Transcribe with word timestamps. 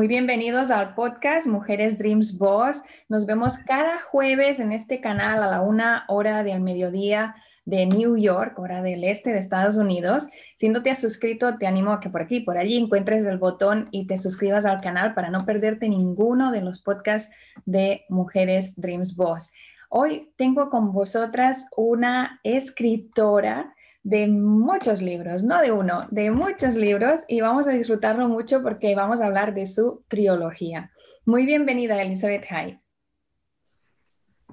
Muy 0.00 0.08
bienvenidos 0.08 0.70
al 0.70 0.94
podcast 0.94 1.46
Mujeres 1.46 1.98
Dreams 1.98 2.38
Boss. 2.38 2.82
Nos 3.10 3.26
vemos 3.26 3.58
cada 3.58 4.00
jueves 4.00 4.58
en 4.58 4.72
este 4.72 5.02
canal 5.02 5.42
a 5.42 5.46
la 5.46 5.60
una 5.60 6.06
hora 6.08 6.42
del 6.42 6.62
mediodía 6.62 7.34
de 7.66 7.84
New 7.84 8.16
York, 8.16 8.58
hora 8.58 8.80
del 8.80 9.04
este 9.04 9.30
de 9.30 9.36
Estados 9.36 9.76
Unidos. 9.76 10.30
Si 10.56 10.70
no 10.70 10.82
te 10.82 10.90
has 10.90 11.02
suscrito, 11.02 11.58
te 11.58 11.66
animo 11.66 11.92
a 11.92 12.00
que 12.00 12.08
por 12.08 12.22
aquí, 12.22 12.40
por 12.40 12.56
allí 12.56 12.78
encuentres 12.78 13.26
el 13.26 13.36
botón 13.36 13.88
y 13.90 14.06
te 14.06 14.16
suscribas 14.16 14.64
al 14.64 14.80
canal 14.80 15.12
para 15.12 15.28
no 15.28 15.44
perderte 15.44 15.86
ninguno 15.86 16.50
de 16.50 16.62
los 16.62 16.78
podcasts 16.78 17.36
de 17.66 18.06
Mujeres 18.08 18.80
Dreams 18.80 19.14
Boss. 19.16 19.52
Hoy 19.90 20.32
tengo 20.36 20.70
con 20.70 20.92
vosotras 20.94 21.66
una 21.76 22.40
escritora 22.42 23.74
de 24.02 24.26
muchos 24.28 25.02
libros, 25.02 25.42
no 25.42 25.60
de 25.60 25.72
uno, 25.72 26.06
de 26.10 26.30
muchos 26.30 26.74
libros 26.74 27.20
y 27.28 27.40
vamos 27.40 27.68
a 27.68 27.72
disfrutarlo 27.72 28.28
mucho 28.28 28.62
porque 28.62 28.94
vamos 28.94 29.20
a 29.20 29.26
hablar 29.26 29.54
de 29.54 29.66
su 29.66 30.04
trilogía. 30.08 30.90
Muy 31.26 31.44
bienvenida, 31.44 32.00
Elizabeth 32.00 32.46
Hay. 32.50 32.80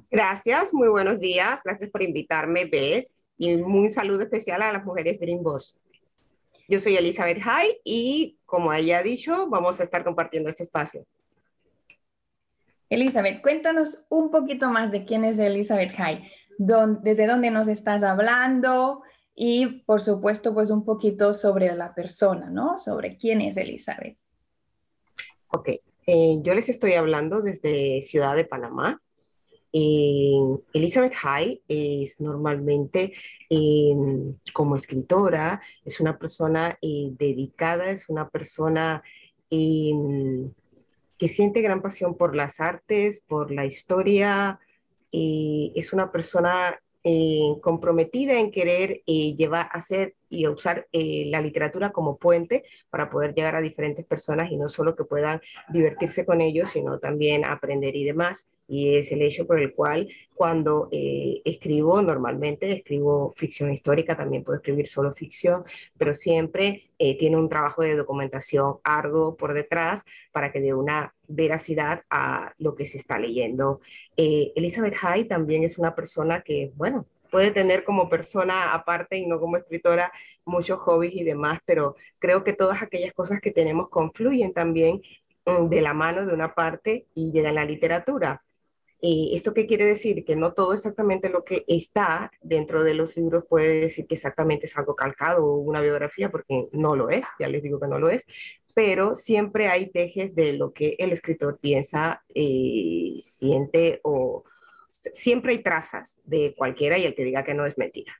Gracias, 0.09 0.73
muy 0.73 0.89
buenos 0.89 1.19
días, 1.19 1.61
gracias 1.63 1.89
por 1.89 2.01
invitarme, 2.01 2.65
Beth, 2.65 3.09
y 3.37 3.53
un 3.55 3.89
saludo 3.89 4.23
especial 4.23 4.61
a 4.61 4.73
las 4.73 4.83
mujeres 4.83 5.19
Dream 5.19 5.43
Boss. 5.43 5.77
Yo 6.67 6.79
soy 6.79 6.97
Elizabeth 6.97 7.39
Hay 7.45 7.79
y 7.83 8.37
como 8.45 8.73
ella 8.73 8.99
ha 8.99 9.03
dicho, 9.03 9.47
vamos 9.47 9.79
a 9.79 9.83
estar 9.83 10.03
compartiendo 10.03 10.49
este 10.49 10.63
espacio. 10.63 11.05
Elizabeth, 12.89 13.41
cuéntanos 13.41 14.05
un 14.09 14.31
poquito 14.31 14.69
más 14.71 14.91
de 14.91 15.05
quién 15.05 15.23
es 15.23 15.39
Elizabeth 15.39 15.93
Hay, 15.97 16.29
desde 16.57 17.27
dónde 17.27 17.51
nos 17.51 17.67
estás 17.67 18.03
hablando, 18.03 19.03
y 19.39 19.67
por 19.85 20.01
supuesto 20.01 20.51
pues 20.51 20.71
un 20.71 20.83
poquito 20.83 21.31
sobre 21.31 21.73
la 21.75 21.93
persona, 21.93 22.49
¿no? 22.49 22.79
Sobre 22.79 23.17
quién 23.17 23.39
es 23.39 23.55
Elizabeth. 23.57 24.17
Ok, 25.49 25.69
eh, 26.07 26.39
yo 26.41 26.55
les 26.55 26.69
estoy 26.69 26.93
hablando 26.93 27.43
desde 27.43 28.01
Ciudad 28.01 28.35
de 28.35 28.45
Panamá. 28.45 28.99
Elizabeth 29.71 31.13
High 31.13 31.61
es 31.67 32.19
normalmente 32.19 33.13
em, 33.47 34.33
como 34.53 34.75
escritora, 34.75 35.61
es 35.85 35.99
una 35.99 36.17
persona 36.17 36.75
eh, 36.81 37.09
dedicada, 37.11 37.91
es 37.91 38.09
una 38.09 38.27
persona 38.27 39.03
em, 39.51 40.51
que 41.19 41.27
siente 41.27 41.61
gran 41.61 41.83
pasión 41.83 42.17
por 42.17 42.35
las 42.35 42.59
artes, 42.59 43.21
por 43.21 43.51
la 43.51 43.67
historia, 43.67 44.59
es 45.11 45.93
una 45.93 46.11
persona 46.11 46.79
eh, 47.09 47.55
comprometida 47.61 48.37
en 48.37 48.51
querer 48.51 49.01
eh, 49.07 49.33
llevar, 49.37 49.69
hacer 49.71 50.15
y 50.27 50.45
usar 50.45 50.89
eh, 50.91 51.23
la 51.27 51.41
literatura 51.41 51.93
como 51.93 52.17
puente 52.17 52.65
para 52.89 53.09
poder 53.09 53.33
llegar 53.33 53.55
a 53.55 53.61
diferentes 53.61 54.05
personas 54.05 54.51
y 54.51 54.57
no 54.57 54.67
solo 54.67 54.93
que 54.93 55.05
puedan 55.05 55.39
divertirse 55.69 56.25
con 56.25 56.41
ellos, 56.41 56.71
sino 56.71 56.99
también 56.99 57.45
aprender 57.45 57.95
y 57.95 58.03
demás. 58.03 58.49
Y 58.67 58.95
es 58.97 59.11
el 59.11 59.21
hecho 59.21 59.47
por 59.47 59.59
el 59.59 59.73
cual 59.73 60.07
cuando 60.33 60.89
escribo, 60.91 62.01
normalmente 62.01 62.71
escribo 62.71 63.33
ficción 63.35 63.71
histórica, 63.73 64.15
también 64.15 64.43
puedo 64.43 64.57
escribir 64.57 64.87
solo 64.87 65.13
ficción, 65.13 65.63
pero 65.97 66.13
siempre 66.13 66.91
tiene 66.97 67.37
un 67.37 67.49
trabajo 67.49 67.81
de 67.81 67.95
documentación 67.95 68.75
arduo 68.83 69.35
por 69.35 69.53
detrás 69.53 70.03
para 70.31 70.51
que 70.51 70.61
dé 70.61 70.73
una 70.73 71.15
veracidad 71.27 72.03
a 72.09 72.53
lo 72.59 72.75
que 72.75 72.85
se 72.85 72.97
está 72.97 73.17
leyendo. 73.17 73.81
Elizabeth 74.15 74.95
Hay 75.01 75.25
también 75.25 75.63
es 75.63 75.77
una 75.77 75.95
persona 75.95 76.41
que, 76.41 76.71
bueno, 76.75 77.07
puede 77.29 77.51
tener 77.51 77.83
como 77.83 78.09
persona 78.09 78.73
aparte 78.73 79.17
y 79.17 79.25
no 79.25 79.39
como 79.39 79.57
escritora 79.57 80.11
muchos 80.45 80.79
hobbies 80.79 81.13
y 81.15 81.23
demás, 81.23 81.59
pero 81.65 81.95
creo 82.19 82.43
que 82.43 82.53
todas 82.53 82.81
aquellas 82.81 83.13
cosas 83.13 83.41
que 83.41 83.51
tenemos 83.51 83.89
confluyen 83.89 84.53
también 84.53 85.01
mm, 85.45 85.67
de 85.69 85.81
la 85.81 85.93
mano 85.93 86.25
de 86.25 86.33
una 86.33 86.53
parte 86.53 87.07
y 87.13 87.31
de 87.31 87.51
la 87.51 87.65
literatura. 87.65 88.43
¿Y 88.99 89.35
¿Esto 89.35 89.53
qué 89.53 89.67
quiere 89.67 89.85
decir? 89.85 90.25
Que 90.25 90.35
no 90.35 90.53
todo 90.53 90.73
exactamente 90.73 91.29
lo 91.29 91.43
que 91.43 91.63
está 91.67 92.31
dentro 92.41 92.83
de 92.83 92.95
los 92.95 93.15
libros 93.15 93.45
puede 93.47 93.81
decir 93.81 94.07
que 94.07 94.15
exactamente 94.15 94.65
es 94.65 94.77
algo 94.77 94.95
calcado 94.95 95.45
o 95.45 95.57
una 95.57 95.81
biografía, 95.81 96.31
porque 96.31 96.67
no 96.71 96.95
lo 96.95 97.09
es, 97.09 97.27
ya 97.39 97.47
les 97.47 97.61
digo 97.61 97.79
que 97.79 97.87
no 97.87 97.99
lo 97.99 98.09
es, 98.09 98.25
pero 98.73 99.15
siempre 99.15 99.67
hay 99.67 99.87
tejes 99.91 100.35
de 100.35 100.53
lo 100.53 100.73
que 100.73 100.95
el 100.99 101.11
escritor 101.11 101.59
piensa, 101.59 102.23
eh, 102.33 103.17
siente 103.21 103.99
o, 104.03 104.43
siempre 105.13 105.53
hay 105.53 105.59
trazas 105.59 106.21
de 106.25 106.55
cualquiera 106.55 106.97
y 106.97 107.05
el 107.05 107.15
que 107.15 107.25
diga 107.25 107.43
que 107.43 107.53
no 107.53 107.65
es 107.65 107.77
mentira. 107.77 108.13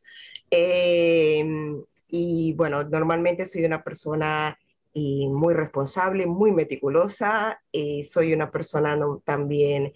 Em, 0.50 1.84
y 2.10 2.54
bueno, 2.54 2.84
normalmente 2.84 3.46
soy 3.46 3.66
una 3.66 3.84
persona 3.84 4.58
y 4.94 5.28
muy 5.28 5.54
responsable, 5.54 6.26
muy 6.26 6.52
meticulosa, 6.52 7.62
eh, 7.72 8.04
soy 8.04 8.34
una 8.34 8.50
persona 8.50 8.98
también 9.26 9.94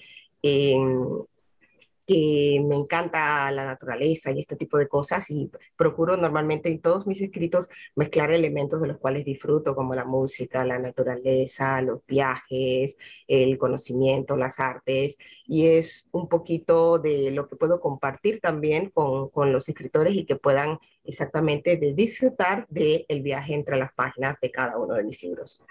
que 2.12 2.62
me 2.68 2.76
encanta 2.76 3.50
la 3.52 3.66
naturaleza 3.66 4.32
y 4.32 4.40
este 4.40 4.56
tipo 4.56 4.78
de 4.78 4.88
cosas 4.88 5.30
y 5.30 5.50
procuro 5.78 6.18
normalmente 6.18 6.70
en 6.70 6.82
todos 6.82 7.08
mis 7.08 7.22
escritos 7.22 7.70
mezclar 7.96 8.32
elementos 8.32 8.82
de 8.82 8.88
los 8.88 8.98
cuales 8.98 9.24
disfruto, 9.24 9.76
como 9.76 9.96
la 9.96 10.04
música, 10.04 10.66
la 10.66 10.80
naturaleza, 10.80 11.82
los 11.82 12.06
viajes, 12.06 12.98
el 13.28 13.58
conocimiento, 13.58 14.36
las 14.36 14.60
artes, 14.60 15.18
y 15.46 15.68
es 15.68 16.10
un 16.12 16.28
poquito 16.28 16.98
de 17.00 17.32
lo 17.32 17.48
que 17.48 17.56
puedo 17.56 17.80
compartir 17.80 18.40
también 18.42 18.90
con, 18.90 19.30
con 19.30 19.54
los 19.54 19.70
escritores 19.70 20.16
y 20.16 20.26
que 20.26 20.36
puedan 20.36 20.80
exactamente 21.06 21.78
de 21.78 21.94
disfrutar 21.94 22.66
del 22.70 23.06
el 23.08 23.22
viaje 23.22 23.54
entre 23.54 23.78
las 23.78 23.94
páginas 23.94 24.38
de 24.42 24.52
cada 24.52 24.78
uno 24.78 24.96
de 24.96 25.04
mis 25.04 25.22
libros. 25.24 25.64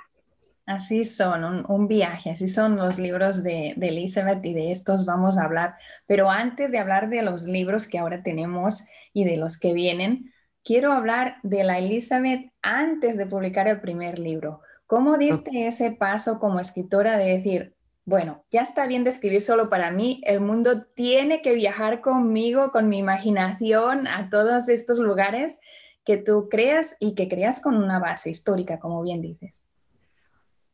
Así 0.71 1.05
son, 1.05 1.67
un, 1.69 1.89
viaje, 1.89 2.31
así 2.31 2.47
son 2.47 2.77
los 2.77 3.01
libros 3.01 3.43
de, 3.43 3.71
Elizabeth 3.71 4.47
y 4.47 4.55
de 4.55 4.71
estos 4.71 5.05
vamos 5.05 5.37
a 5.37 5.43
hablar. 5.43 5.75
Pero 6.07 6.31
antes 6.31 6.71
de 6.71 6.79
hablar 6.79 7.09
de 7.09 7.23
los 7.23 7.43
libros 7.43 7.89
que 7.89 7.99
ahora 7.99 8.23
tenemos 8.23 8.85
y 9.13 9.25
de 9.25 9.37
los 9.37 9.59
que 9.59 9.73
vienen, 9.73 10.33
quiero 10.63 10.93
hablar 10.93 11.39
de 11.43 11.65
la 11.65 11.81
Elizabeth 11.81 12.53
antes 12.63 13.17
de 13.17 13.27
publicar 13.27 13.67
el 13.67 13.81
primer 13.81 14.21
libro. 14.21 14.61
¿Cómo 14.87 15.19
diste 15.19 15.67
ese 15.67 15.91
paso 15.91 16.39
como 16.39 16.61
escritora 16.61 17.19
de 17.19 17.39
decir, 17.39 17.75
bueno, 18.05 18.45
ya 18.53 18.61
está 18.61 18.87
bien 18.87 19.03
de 19.03 19.11
escribir 19.11 19.43
solo 19.43 19.71
para 19.71 19.91
mí, 19.91 20.21
el 20.25 20.39
mundo 20.39 20.85
tiene 20.95 21.43
que 21.43 21.53
viajar 21.53 22.01
conmigo, 22.01 22.71
con 22.71 22.89
mi 22.89 22.99
imaginación, 22.99 24.07
a 24.07 24.31
todos 24.31 24.69
estos 24.69 25.01
lugares 25.01 25.59
que 26.05 26.17
tú 26.17 26.49
creas 26.49 26.97
y 27.01 27.17
que 27.17 27.29
creas 27.29 27.61
con 27.61 27.75
una 27.75 27.99
base 27.99 28.31
histórica, 28.31 28.79
como 28.79 29.03
bien 29.03 29.21
dices? 29.21 29.67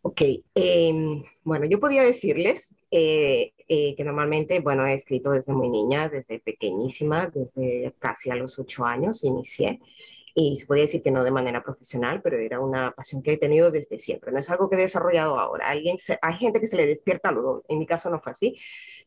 Ok, 0.08 0.22
em, 0.54 1.24
bueno, 1.42 1.66
yo 1.66 1.80
podía 1.80 2.04
decirles 2.04 2.76
eh, 2.92 3.52
eh, 3.66 3.96
que 3.96 4.04
normalmente, 4.04 4.60
bueno, 4.60 4.86
he 4.86 4.94
escrito 4.94 5.32
desde 5.32 5.52
muy 5.52 5.68
niña, 5.68 6.08
desde 6.08 6.38
pequeñísima, 6.38 7.26
desde 7.26 7.92
casi 7.98 8.30
a 8.30 8.36
los 8.36 8.56
ocho 8.60 8.84
años 8.84 9.24
inicié. 9.24 9.80
Y 10.32 10.56
se 10.58 10.66
podía 10.66 10.82
decir 10.82 11.02
que 11.02 11.10
no 11.10 11.24
de 11.24 11.32
manera 11.32 11.60
profesional, 11.60 12.20
pero 12.22 12.38
era 12.38 12.60
una 12.60 12.92
pasión 12.92 13.20
que 13.20 13.32
he 13.32 13.36
tenido 13.36 13.72
desde 13.72 13.98
siempre. 13.98 14.30
No 14.30 14.38
es 14.38 14.48
algo 14.48 14.70
que 14.70 14.76
he 14.76 14.78
desarrollado 14.78 15.40
ahora. 15.40 15.70
Alguien 15.70 15.96
hay 16.22 16.34
gente 16.36 16.60
que 16.60 16.68
se 16.68 16.76
le 16.76 16.86
despierta 16.86 17.32
luego. 17.32 17.64
En 17.68 17.80
mi 17.80 17.86
caso 17.86 18.08
no 18.08 18.20
fue 18.20 18.30
así. 18.30 18.56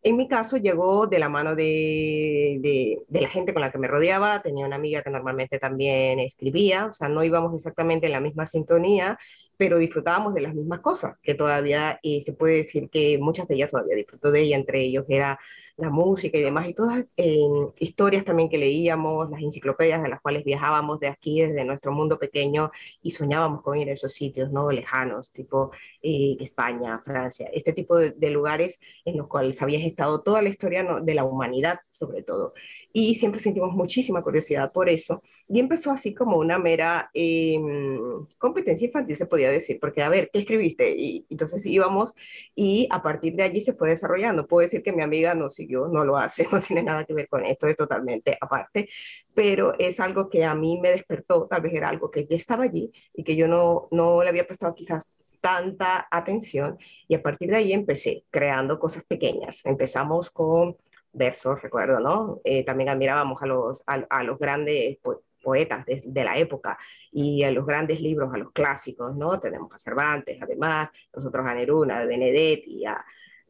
En 0.03 0.17
mi 0.17 0.27
caso 0.27 0.57
llegó 0.57 1.07
de 1.07 1.19
la 1.19 1.29
mano 1.29 1.55
de, 1.55 2.57
de, 2.61 2.99
de, 3.07 3.21
la 3.21 3.29
gente 3.29 3.53
con 3.53 3.61
la 3.61 3.71
que 3.71 3.77
me 3.77 3.87
rodeaba. 3.87 4.41
Tenía 4.41 4.65
una 4.65 4.75
amiga 4.75 5.01
que 5.01 5.11
normalmente 5.11 5.59
también 5.59 6.19
escribía. 6.19 6.87
O 6.87 6.93
sea, 6.93 7.07
no 7.07 7.23
íbamos 7.23 7.53
exactamente 7.53 8.07
en 8.07 8.13
la 8.13 8.19
misma 8.21 8.45
sintonía, 8.45 9.17
pero 9.59 9.77
disfrutábamos 9.77 10.33
de 10.33 10.39
las 10.39 10.55
mismas 10.55 10.79
cosas, 10.79 11.17
que 11.21 11.35
todavía 11.35 11.99
eh, 12.01 12.21
se 12.21 12.31
puede 12.31 12.55
decir 12.55 12.89
que 12.89 13.17
muchas 13.17 13.45
de 13.45 13.55
ellas 13.55 13.69
todavía 13.69 13.97
disfruto 13.97 14.31
de 14.31 14.39
ella, 14.39 14.55
entre 14.55 14.81
ellos 14.81 15.03
era 15.09 15.37
la 15.75 15.89
música 15.89 16.37
y 16.37 16.43
demás, 16.43 16.69
y 16.69 16.73
todas 16.73 17.05
eh, 17.17 17.37
historias 17.77 18.23
también 18.23 18.47
que 18.47 18.57
leíamos, 18.57 19.29
las 19.29 19.41
enciclopedias 19.41 20.01
de 20.01 20.07
las 20.07 20.21
cuales 20.21 20.45
viajábamos 20.45 21.01
de 21.01 21.07
aquí, 21.09 21.41
desde 21.41 21.65
nuestro 21.65 21.91
mundo 21.91 22.17
pequeño, 22.17 22.71
y 23.01 23.11
soñábamos 23.11 23.61
con 23.61 23.77
ir 23.77 23.89
a 23.89 23.93
esos 23.93 24.13
sitios, 24.13 24.49
¿no? 24.49 24.71
Lejanos, 24.71 25.29
tipo 25.33 25.71
eh, 26.01 26.37
España, 26.39 27.01
Francia, 27.03 27.49
este 27.51 27.73
tipo 27.73 27.97
de, 27.97 28.29
lugares 28.29 28.79
en 29.03 29.17
los 29.17 29.27
cuales 29.27 29.61
habías 29.61 29.83
estado 29.83 30.21
toda 30.21 30.41
la 30.41 30.47
historia 30.47 30.85
de 31.01 31.13
la 31.15 31.25
humanidad, 31.25 31.79
sobre 31.91 32.23
todo 32.23 32.53
y 32.91 33.15
siempre 33.15 33.39
sentimos 33.39 33.73
muchísima 33.73 34.21
curiosidad 34.21 34.71
por 34.71 34.89
eso. 34.89 35.21
Y 35.47 35.59
empezó 35.59 35.91
así 35.91 36.13
como 36.13 36.37
una 36.37 36.59
mera 36.59 37.09
em, 37.13 38.25
competencia 38.37 38.85
infantil, 38.85 39.15
se 39.15 39.25
podía 39.25 39.51
decir, 39.51 39.79
porque 39.79 40.01
a 40.03 40.09
ver, 40.09 40.29
¿qué 40.31 40.39
escribiste? 40.39 40.95
Y 40.95 41.25
entonces 41.29 41.65
íbamos 41.65 42.15
y 42.55 42.87
a 42.91 43.01
partir 43.01 43.35
de 43.35 43.43
allí 43.43 43.61
se 43.61 43.73
fue 43.73 43.89
desarrollando. 43.89 44.47
Puedo 44.47 44.65
decir 44.65 44.83
que 44.83 44.93
mi 44.93 45.03
amiga 45.03 45.33
no 45.35 45.49
siguió, 45.49 45.87
no 45.87 46.03
lo 46.03 46.17
hace, 46.17 46.47
no 46.51 46.61
tiene 46.61 46.83
nada 46.83 47.05
que 47.05 47.13
ver 47.13 47.27
con 47.27 47.45
esto, 47.45 47.67
es 47.67 47.77
totalmente 47.77 48.37
aparte, 48.39 48.89
pero 49.33 49.73
es 49.79 49.99
algo 49.99 50.29
que 50.29 50.45
a 50.45 50.55
mí 50.55 50.79
me 50.81 50.91
despertó, 50.91 51.47
tal 51.47 51.61
vez 51.61 51.73
era 51.73 51.89
algo 51.89 52.11
que 52.11 52.25
ya 52.25 52.35
estaba 52.35 52.63
allí 52.63 52.91
y 53.13 53.23
que 53.23 53.35
yo 53.35 53.47
no, 53.47 53.87
no 53.91 54.23
le 54.23 54.29
había 54.29 54.47
prestado 54.47 54.75
quizás 54.75 55.11
tanta 55.41 56.07
atención 56.11 56.77
y 57.07 57.15
a 57.15 57.21
partir 57.21 57.49
de 57.49 57.57
ahí 57.57 57.73
empecé 57.73 58.25
creando 58.29 58.79
cosas 58.79 59.03
pequeñas. 59.05 59.65
Empezamos 59.65 60.29
con 60.29 60.77
versos, 61.13 61.61
recuerdo, 61.61 61.99
¿no? 61.99 62.39
Eh, 62.43 62.63
también 62.63 62.89
admirábamos 62.89 63.41
a 63.41 63.45
los, 63.45 63.83
a, 63.85 64.23
los 64.23 64.37
grandes 64.37 64.97
poetas 65.41 65.85
de, 65.85 66.23
la 66.23 66.37
época 66.37 66.77
y 67.11 67.43
a 67.43 67.51
los 67.51 67.65
grandes 67.65 68.01
libros, 68.01 68.33
a 68.33 68.37
los 68.37 68.51
clásicos, 68.51 69.15
¿no? 69.15 69.39
Tenemos 69.39 69.73
a 69.73 69.79
Cervantes, 69.79 70.39
además, 70.41 70.89
nosotros 71.15 71.45
a 71.45 71.55
Neruna, 71.55 71.99
a 71.99 72.05
Benedetti, 72.05 72.85
a 72.85 73.03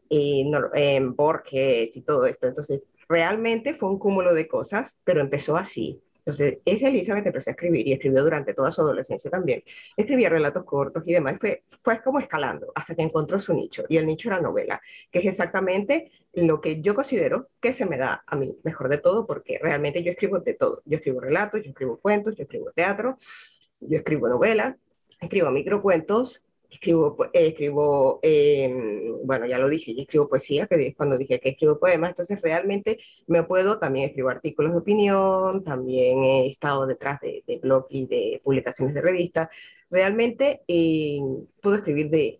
eh, 0.09 0.99
Borges 1.03 1.95
y 1.95 2.01
todo 2.01 2.25
esto. 2.25 2.47
Entonces, 2.47 2.87
realmente 3.07 3.73
fue 3.73 3.89
un 3.89 3.99
cúmulo 3.99 4.33
de 4.33 4.47
cosas, 4.47 4.99
pero 5.03 5.21
empezó 5.21 5.57
así. 5.57 6.01
Entonces, 6.29 6.59
esa 6.63 6.89
Elizabeth 6.89 7.25
empezó 7.25 7.49
a 7.49 7.53
escribir 7.53 7.87
y 7.87 7.93
escribió 7.93 8.21
durante 8.21 8.53
toda 8.53 8.71
su 8.71 8.81
adolescencia 8.81 9.31
también. 9.31 9.63
Escribía 9.97 10.29
relatos 10.29 10.63
cortos 10.63 11.01
y 11.07 11.13
demás. 11.13 11.37
Fue, 11.39 11.63
fue 11.81 11.99
como 12.03 12.19
escalando 12.19 12.71
hasta 12.75 12.93
que 12.93 13.01
encontró 13.01 13.39
su 13.39 13.51
nicho. 13.55 13.83
Y 13.89 13.97
el 13.97 14.05
nicho 14.05 14.29
era 14.29 14.39
novela, 14.39 14.79
que 15.11 15.19
es 15.19 15.25
exactamente 15.25 16.11
lo 16.33 16.61
que 16.61 16.81
yo 16.81 16.93
considero 16.93 17.49
que 17.59 17.73
se 17.73 17.87
me 17.87 17.97
da 17.97 18.23
a 18.27 18.35
mí 18.35 18.55
mejor 18.63 18.89
de 18.89 18.99
todo, 18.99 19.25
porque 19.25 19.57
realmente 19.59 20.03
yo 20.03 20.11
escribo 20.11 20.37
de 20.37 20.53
todo. 20.53 20.83
Yo 20.85 20.97
escribo 20.97 21.19
relatos, 21.19 21.63
yo 21.63 21.69
escribo 21.69 21.97
cuentos, 21.97 22.35
yo 22.35 22.43
escribo 22.43 22.71
teatro, 22.73 23.17
yo 23.79 23.97
escribo 23.97 24.29
novela, 24.29 24.77
escribo 25.19 25.49
microcuentos, 25.49 26.43
escribo, 26.69 27.17
eh, 27.33 27.47
escribo 27.47 28.19
em, 28.21 29.17
bueno, 29.23 29.45
ya 29.45 29.57
lo 29.57 29.69
dije, 29.69 29.93
yo 29.95 30.01
escribo 30.01 30.29
poesía, 30.29 30.67
que 30.67 30.87
es 30.87 30.95
cuando 30.95 31.17
dije 31.17 31.39
que 31.39 31.49
escribo 31.49 31.79
poemas, 31.79 32.11
entonces 32.11 32.41
realmente 32.41 32.99
me 33.27 33.43
puedo, 33.43 33.79
también 33.79 34.09
escribo 34.09 34.29
artículos 34.29 34.73
de 34.73 34.79
opinión, 34.79 35.63
también 35.63 36.23
he 36.23 36.47
estado 36.49 36.85
detrás 36.85 37.19
de, 37.21 37.43
de 37.47 37.57
blog 37.57 37.87
y 37.89 38.05
de 38.05 38.41
publicaciones 38.43 38.93
de 38.93 39.01
revistas, 39.01 39.49
realmente 39.89 40.61
em, 40.67 41.45
puedo 41.61 41.77
escribir 41.77 42.09
de 42.09 42.39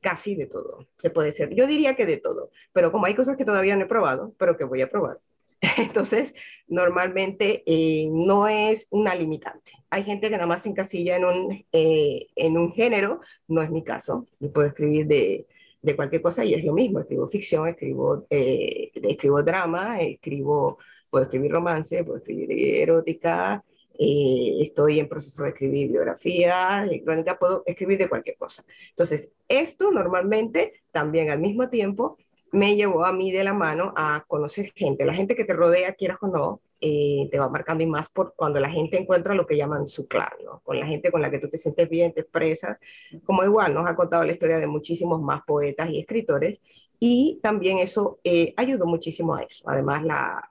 casi 0.00 0.34
de 0.34 0.46
todo, 0.46 0.86
se 0.98 1.10
puede 1.10 1.32
ser, 1.32 1.54
yo 1.54 1.66
diría 1.66 1.94
que 1.94 2.06
de 2.06 2.16
todo, 2.16 2.50
pero 2.72 2.90
como 2.90 3.06
hay 3.06 3.14
cosas 3.14 3.36
que 3.36 3.44
todavía 3.44 3.76
no 3.76 3.84
he 3.84 3.88
probado, 3.88 4.34
pero 4.38 4.56
que 4.56 4.64
voy 4.64 4.82
a 4.82 4.90
probar, 4.90 5.20
Entonces, 5.78 6.34
normalmente 6.66 7.62
eh, 7.66 8.08
no 8.10 8.48
es 8.48 8.88
una 8.90 9.14
limitante. 9.14 9.72
Hay 9.90 10.02
gente 10.04 10.28
que 10.28 10.36
nada 10.36 10.46
más 10.46 10.62
se 10.62 10.70
encasilla 10.70 11.16
en 11.16 11.24
un, 11.24 11.64
eh, 11.72 12.26
en 12.34 12.58
un 12.58 12.72
género, 12.72 13.20
no 13.46 13.62
es 13.62 13.70
mi 13.70 13.84
caso. 13.84 14.26
Yo 14.40 14.52
puedo 14.52 14.66
escribir 14.66 15.06
de, 15.06 15.46
de 15.80 15.96
cualquier 15.96 16.20
cosa 16.20 16.44
y 16.44 16.54
es 16.54 16.64
lo 16.64 16.72
mismo. 16.72 16.98
Escribo 16.98 17.28
ficción, 17.28 17.68
escribo, 17.68 18.26
eh, 18.28 18.90
escribo 18.94 19.42
drama, 19.42 20.00
escribo, 20.00 20.78
puedo 21.10 21.24
escribir 21.24 21.52
romance, 21.52 22.02
puedo 22.02 22.18
escribir 22.18 22.50
erótica, 22.78 23.64
estoy 23.94 24.98
en 24.98 25.08
proceso 25.08 25.44
de 25.44 25.50
escribir 25.50 25.92
biografía, 25.92 26.84
crónica, 27.04 27.38
puedo 27.38 27.62
escribir 27.66 27.98
de 27.98 28.08
cualquier 28.08 28.36
cosa. 28.36 28.64
Entonces, 28.88 29.30
esto 29.46 29.92
normalmente 29.92 30.82
también 30.90 31.30
al 31.30 31.38
mismo 31.38 31.68
tiempo 31.68 32.16
me 32.52 32.76
llevó 32.76 33.04
a 33.04 33.12
mí 33.12 33.32
de 33.32 33.44
la 33.44 33.54
mano 33.54 33.92
a 33.96 34.24
conocer 34.28 34.72
gente. 34.74 35.04
La 35.04 35.14
gente 35.14 35.34
que 35.34 35.44
te 35.44 35.54
rodea, 35.54 35.94
quieras 35.94 36.18
o 36.20 36.28
no, 36.28 36.60
eh, 36.80 37.28
te 37.30 37.38
va 37.38 37.48
marcando 37.48 37.82
y 37.82 37.86
más 37.86 38.08
por 38.08 38.34
cuando 38.34 38.60
la 38.60 38.68
gente 38.68 38.98
encuentra 38.98 39.34
lo 39.34 39.46
que 39.46 39.56
llaman 39.56 39.88
su 39.88 40.06
clan, 40.06 40.32
¿no? 40.44 40.60
Con 40.60 40.78
la 40.78 40.86
gente 40.86 41.10
con 41.10 41.22
la 41.22 41.30
que 41.30 41.38
tú 41.38 41.48
te 41.48 41.58
sientes 41.58 41.88
bien, 41.88 42.12
te 42.12 42.20
expresas. 42.20 42.78
Como 43.24 43.44
igual 43.44 43.72
nos 43.72 43.88
ha 43.88 43.96
contado 43.96 44.24
la 44.24 44.32
historia 44.32 44.58
de 44.58 44.66
muchísimos 44.66 45.20
más 45.20 45.42
poetas 45.46 45.90
y 45.90 45.98
escritores 46.00 46.58
y 46.98 47.40
también 47.42 47.78
eso 47.78 48.20
eh, 48.22 48.52
ayudó 48.56 48.86
muchísimo 48.86 49.34
a 49.34 49.42
eso. 49.42 49.68
Además, 49.68 50.04
la, 50.04 50.48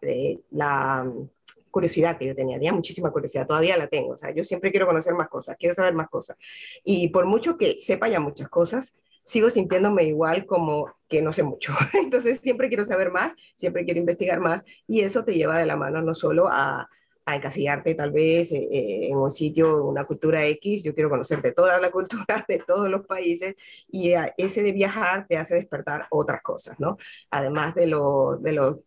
la 0.49 1.03
mm, 1.03 1.29
curiosidad 1.69 2.17
que 2.17 2.25
yo 2.27 2.35
tenía, 2.35 2.57
tenía 2.57 2.73
muchísima 2.73 3.11
curiosidad, 3.11 3.47
todavía 3.47 3.77
la 3.77 3.87
tengo, 3.87 4.13
o 4.13 4.17
sea, 4.17 4.31
yo 4.31 4.43
siempre 4.43 4.71
quiero 4.71 4.85
conocer 4.85 5.13
más 5.13 5.29
cosas, 5.29 5.55
quiero 5.57 5.73
saber 5.75 5.93
más 5.93 6.09
cosas. 6.09 6.37
Y 6.83 7.07
por 7.09 7.25
mucho 7.25 7.57
que 7.57 7.79
sepa 7.79 8.09
ya 8.09 8.19
muchas 8.19 8.49
cosas, 8.49 8.95
sigo 9.23 9.49
sintiéndome 9.49 10.03
igual 10.03 10.45
como 10.45 10.93
que 11.07 11.21
no 11.21 11.33
sé 11.33 11.43
mucho. 11.43 11.73
Entonces 11.93 12.39
siempre 12.41 12.67
quiero 12.67 12.85
saber 12.85 13.11
más, 13.11 13.33
siempre 13.55 13.85
quiero 13.85 13.99
investigar 13.99 14.39
más 14.39 14.63
y 14.87 15.01
eso 15.01 15.23
te 15.23 15.33
lleva 15.33 15.57
de 15.57 15.65
la 15.65 15.75
mano 15.75 16.01
no 16.01 16.13
solo 16.15 16.47
a, 16.49 16.87
a 17.25 17.35
encasillarte 17.35 17.95
tal 17.95 18.11
vez 18.11 18.51
eh, 18.51 18.67
eh, 18.71 19.07
en 19.09 19.17
un 19.17 19.31
sitio, 19.31 19.85
una 19.85 20.05
cultura 20.05 20.45
X, 20.45 20.83
yo 20.83 20.93
quiero 20.93 21.09
conocer 21.09 21.41
de 21.41 21.51
toda 21.51 21.79
la 21.79 21.91
cultura, 21.91 22.45
de 22.47 22.59
todos 22.59 22.89
los 22.89 23.05
países 23.05 23.55
y 23.87 24.13
ese 24.37 24.63
de 24.63 24.71
viajar 24.71 25.27
te 25.27 25.37
hace 25.37 25.55
despertar 25.55 26.07
otras 26.09 26.41
cosas, 26.41 26.79
¿no? 26.79 26.97
Además 27.29 27.75
de, 27.75 27.87
lo, 27.87 28.37
de 28.37 28.53
los 28.53 28.77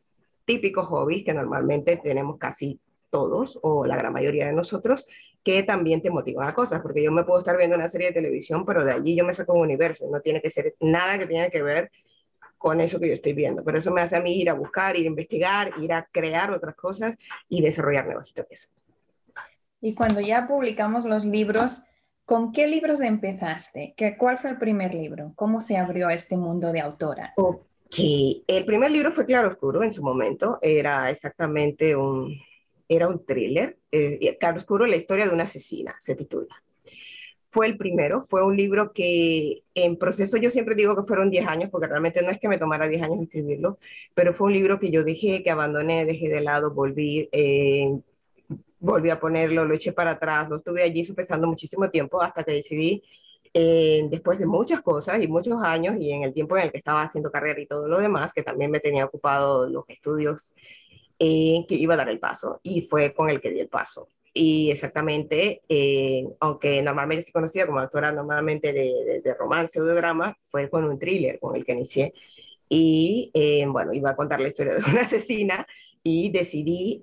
típicos 0.45 0.87
hobbies 0.87 1.25
que 1.25 1.35
normalmente 1.35 1.97
tenemos 1.97 2.39
casi 2.39 2.81
todos 3.11 3.59
o 3.63 3.87
la 3.87 3.97
gran 3.97 4.13
mayoría 4.13 4.47
de 4.47 4.53
nosotros 4.53 5.07
que 5.44 5.62
también 5.62 6.00
te 6.00 6.11
motivan 6.11 6.49
a 6.49 6.55
cosas, 6.55 6.81
porque 6.81 7.05
yo 7.05 7.12
me 7.12 7.23
puedo 7.23 7.41
estar 7.41 7.56
viendo 7.56 7.76
una 7.76 7.88
serie 7.88 8.08
de 8.08 8.14
televisión, 8.14 8.64
pero 8.64 8.85
de 8.85 8.93
allí 8.93 9.14
yo 9.14 9.25
me 9.25 9.35
saco 9.35 9.52
un 9.52 9.61
universo, 9.61 10.08
no 10.11 10.20
tiene 10.20 10.41
que 10.41 10.49
ser 10.49 10.75
nada 10.81 11.19
que 11.19 11.26
tenga 11.26 11.50
que 11.50 11.62
ver 11.62 11.91
con 12.56 12.81
eso 12.81 12.99
que 12.99 13.08
yo 13.08 13.14
estoy 13.14 13.35
viendo, 13.35 13.62
pero 13.62 13.79
eso 13.79 13.93
me 13.93 14.00
hace 14.00 14.17
a 14.17 14.23
mí 14.23 14.41
ir 14.41 14.49
a 14.49 14.55
buscar, 14.55 14.96
ir 14.96 15.05
a 15.05 15.08
investigar, 15.08 15.70
ir 15.82 15.93
a 15.93 16.08
crear 16.11 16.50
otras 16.50 16.75
cosas 16.75 17.14
y 17.46 17.61
desarrollar 17.61 18.06
nuevas 18.06 18.26
historias. 18.26 18.70
Y 19.82 19.94
cuando 19.94 20.23
ya 20.23 20.46
publicamos 20.49 21.05
los 21.05 21.26
libros, 21.26 21.82
¿con 22.25 22.52
qué 22.52 22.67
libros 22.67 23.02
empezaste? 23.02 23.93
¿Qué, 23.99 24.17
¿Cuál 24.17 24.38
fue 24.38 24.49
el 24.49 24.56
primer 24.56 24.94
libro? 24.94 25.35
¿Cómo 25.37 25.61
se 25.61 25.76
abrió 25.76 26.09
este 26.09 26.38
mundo 26.38 26.73
de 26.73 26.80
autora? 26.80 27.35
Ok, 27.37 27.97
el 28.47 28.64
primer 28.64 28.90
libro 28.90 29.12
fue 29.12 29.26
Claro 29.26 29.49
Oscuro 29.49 29.83
en 29.83 29.92
su 29.92 30.02
momento, 30.02 30.59
era 30.62 31.11
exactamente 31.11 31.95
un, 31.95 32.35
era 32.88 33.09
un 33.09 33.25
thriller, 33.25 33.79
eh, 33.91 34.37
Claro 34.38 34.59
Oscuro, 34.59 34.87
la 34.87 34.97
historia 34.97 35.26
de 35.26 35.35
una 35.35 35.45
asesina, 35.45 35.95
se 35.99 36.14
titula. 36.14 36.62
Fue 37.50 37.67
el 37.67 37.76
primero, 37.76 38.26
fue 38.29 38.43
un 38.43 38.57
libro 38.57 38.93
que 38.93 39.62
en 39.75 39.97
proceso 39.97 40.37
yo 40.37 40.50
siempre 40.50 40.75
digo 40.75 40.97
que 40.97 41.07
fueron 41.07 41.31
10 41.31 41.47
años, 41.47 41.71
porque 41.71 41.87
realmente 41.87 42.21
no 42.23 42.31
es 42.31 42.41
que 42.41 42.49
me 42.49 42.59
tomara 42.59 42.88
10 42.88 43.03
años 43.03 43.23
escribirlo, 43.23 43.79
pero 44.12 44.35
fue 44.35 44.49
un 44.49 44.55
libro 44.55 44.81
que 44.81 44.91
yo 44.91 45.05
dejé, 45.05 45.43
que 45.43 45.50
abandoné, 45.50 46.05
dejé 46.05 46.29
de 46.29 46.41
lado, 46.41 46.73
volví, 46.73 47.29
eh, 47.31 47.97
volví 48.81 49.11
a 49.11 49.21
ponerlo, 49.21 49.64
lo 49.64 49.75
eché 49.75 49.93
para 49.93 50.12
atrás, 50.12 50.49
lo 50.49 50.57
estuve 50.57 50.83
allí 50.83 51.05
sopesando 51.05 51.47
muchísimo 51.47 51.88
tiempo 51.91 52.21
hasta 52.21 52.43
que 52.43 52.53
decidí 52.53 53.03
eh, 53.57 54.09
después 54.11 54.41
de 54.41 54.47
muchas 54.47 54.81
cosas 54.81 55.23
y 55.23 55.29
muchos 55.29 55.62
años 55.62 55.95
y 56.00 56.11
en 56.11 56.25
el 56.25 56.35
tiempo 56.35 56.57
en 56.57 56.64
el 56.64 56.73
que 56.73 56.79
estaba 56.79 57.03
haciendo 57.03 57.31
carrera 57.31 57.61
y 57.61 57.67
todo 57.67 57.87
lo 57.87 58.00
demás, 58.00 58.33
que 58.33 58.43
también 58.43 58.69
me 58.69 58.81
tenía 58.81 59.05
ocupado 59.05 59.69
los 59.69 59.85
estudios 59.87 60.57
eh, 61.18 61.64
que 61.68 61.76
iba 61.76 61.94
a 61.94 61.97
dar 61.97 62.09
el 62.09 62.18
paso 62.18 62.61
y 62.64 62.83
fue 62.83 63.14
con 63.14 63.30
el 63.30 63.40
que 63.40 63.50
di 63.50 63.61
el 63.61 63.68
paso. 63.68 64.09
Y 64.33 64.71
exactamente, 64.73 65.62
eh, 65.68 66.26
aunque 66.40 66.83
normalmente 66.83 67.25
se 67.25 67.30
conocía 67.33 67.66
como 67.66 67.78
actora 67.78 68.11
normalmente 68.11 68.73
de, 68.73 69.21
de, 69.23 69.35
romance 69.35 69.80
o 69.80 69.85
de 69.85 69.94
drama, 69.94 70.37
fue 70.47 70.68
con 70.68 70.85
un 70.85 70.99
thriller 70.99 71.38
con 71.38 71.54
el 71.54 71.64
que 71.64 71.73
inicié. 71.73 72.14
Y 72.68 73.30
eh, 73.33 73.64
bueno, 73.68 73.92
iba 73.92 74.11
a 74.11 74.16
contar 74.16 74.40
la 74.40 74.49
historia 74.49 74.75
de 74.75 74.80
una 74.80 75.02
asesina 75.02 75.66
y 76.02 76.30
decidí 76.30 77.02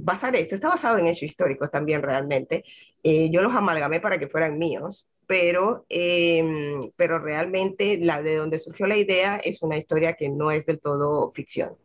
basar 0.00 0.34
esto. 0.36 0.54
Está 0.56 0.68
basado 0.68 0.98
en 0.98 1.06
hechos 1.06 1.22
históricos 1.22 1.70
también 1.70 2.02
realmente. 2.02 2.64
yo 3.04 3.40
los 3.42 3.54
amalgamé 3.54 4.00
para 4.00 4.18
que 4.18 4.28
fueran 4.28 4.58
míos, 4.58 5.06
pero, 5.26 5.86
pero 6.96 7.18
realmente 7.20 7.98
la 8.02 8.20
de 8.22 8.36
donde 8.36 8.58
surgió 8.58 8.86
la 8.86 8.98
idea 8.98 9.36
es 9.36 9.62
una 9.62 9.78
historia 9.78 10.14
que 10.14 10.28
no 10.28 10.50
es 10.50 10.66
del 10.66 10.80
todo 10.80 11.30
ficción 11.32 11.76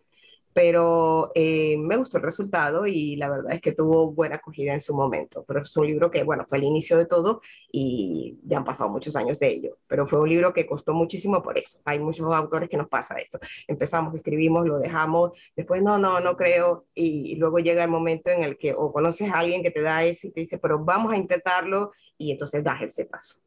pero 0.54 1.32
eh, 1.36 1.78
me 1.78 1.98
gustó 1.98 2.18
el 2.18 2.24
resultado 2.24 2.86
y 2.86 3.16
la 3.16 3.30
verdad 3.30 3.54
es 3.54 3.62
que 3.62 3.72
tuvo 3.72 4.12
buena 4.12 4.36
acogida 4.36 4.74
en 4.74 4.80
su 4.80 4.94
momento. 4.96 5.44
Pero 5.48 5.62
es 5.62 5.76
un 5.76 5.88
libro 5.88 6.12
que, 6.12 6.24
bueno, 6.24 6.46
fue 6.46 6.60
el 6.60 6.66
inicio 6.66 6.98
de 6.98 7.06
todo 7.06 7.42
y 7.72 8.38
ya 8.44 8.58
han 8.58 8.64
pasado 8.64 8.90
muchos 8.90 9.16
años 9.16 9.40
de 9.40 9.48
ello. 9.48 9.78
Pero 9.88 10.06
fue 10.06 10.20
un 10.20 10.30
libro 10.30 10.54
que 10.54 10.66
costó 10.66 10.94
muchísimo 10.94 11.42
por 11.42 11.58
eso. 11.58 11.80
Hay 11.86 12.00
muchos 12.00 12.32
autores 12.34 12.70
que 12.70 12.78
nos 12.78 12.88
pasa 12.88 13.16
eso. 13.16 13.40
Empezamos, 13.68 14.16
escribimos, 14.16 14.66
lo 14.68 14.80
dejamos, 14.80 15.32
después 15.56 15.82
no, 15.82 15.98
no, 15.98 16.20
no 16.20 16.38
creo. 16.38 16.86
Y, 16.94 17.36
luego 17.36 17.60
llega 17.60 17.84
el 17.84 17.90
momento 17.90 18.30
en 18.30 18.44
el 18.44 18.58
que 18.58 18.74
o 18.74 18.94
conoces 18.94 19.30
a 19.32 19.40
alguien 19.40 19.64
que 19.64 19.72
te 19.72 19.82
da 19.82 20.04
eso 20.04 20.28
y 20.28 20.32
te 20.32 20.42
dice, 20.42 20.60
pero 20.60 20.80
vamos 20.84 21.12
a 21.12 21.18
intentarlo 21.18 21.92
y 22.18 22.32
entonces 22.32 22.64
das 22.64 22.82
ese 22.82 23.06
paso. 23.06 23.40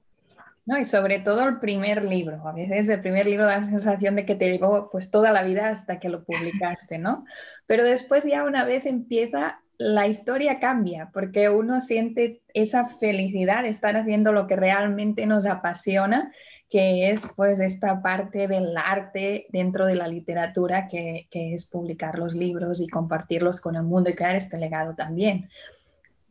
No, 0.67 0.77
y 0.77 0.85
sobre 0.85 1.21
todo 1.21 1.49
el 1.49 1.61
primer 1.61 2.05
libro. 2.05 2.47
A 2.47 2.53
veces 2.53 2.89
el 2.89 3.01
primer 3.01 3.27
libro 3.27 3.47
da 3.47 3.59
la 3.59 3.65
sensación 3.65 4.17
de 4.17 4.27
que 4.27 4.35
te 4.35 4.51
llevó 4.51 4.91
pues 4.91 5.13
toda 5.13 5.31
la 5.31 5.45
vida 5.45 5.69
hasta 5.69 6.01
que 6.01 6.09
lo 6.09 6.25
publicaste, 6.25 6.99
¿no? 6.99 7.25
Pero 7.67 7.85
después 7.85 8.25
ya 8.25 8.43
una 8.43 8.65
vez 8.65 8.85
empieza, 8.85 9.61
la 9.79 10.09
historia 10.09 10.59
cambia 10.59 11.11
porque 11.13 11.51
uno 11.51 11.81
siente 11.81 12.43
esa 12.53 12.85
felicidad 12.85 13.63
de 13.63 13.69
estar 13.69 13.97
haciendo 13.97 14.33
lo 14.33 14.49
que 14.49 14.57
realmente 14.57 15.25
nos 15.27 15.47
apasiona, 15.47 16.33
que 16.69 17.11
es 17.11 17.29
pues 17.37 17.61
esta 17.61 18.03
parte 18.03 18.49
del 18.49 18.77
arte 18.77 19.47
dentro 19.51 19.87
de 19.87 19.95
la 19.95 20.09
literatura 20.09 20.89
que, 20.89 21.29
que 21.31 21.55
es 21.55 21.65
publicar 21.71 22.19
los 22.19 22.35
libros 22.35 22.81
y 22.81 22.89
compartirlos 22.89 23.61
con 23.61 23.77
el 23.77 23.85
mundo 23.85 24.11
y 24.11 24.15
crear 24.15 24.35
este 24.35 24.59
legado 24.59 24.97
también. 24.97 25.49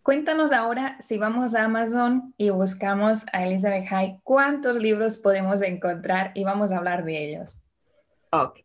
Cuéntanos 0.06 0.52
ahora 0.52 0.98
si 1.02 1.18
vamos 1.18 1.56
a 1.56 1.64
Amazon 1.64 2.36
y 2.38 2.52
buscamos 2.52 3.26
a 3.34 3.44
Elizabeth 3.48 3.92
Hay, 3.92 4.20
¿cuántos 4.22 4.78
libros 4.78 5.18
podemos 5.18 5.64
encontrar 5.64 6.32
y 6.36 6.44
vamos 6.44 6.72
a 6.72 6.78
hablar 6.78 7.06
de 7.06 7.28
ellos? 7.28 7.64
Ok. 8.30 8.60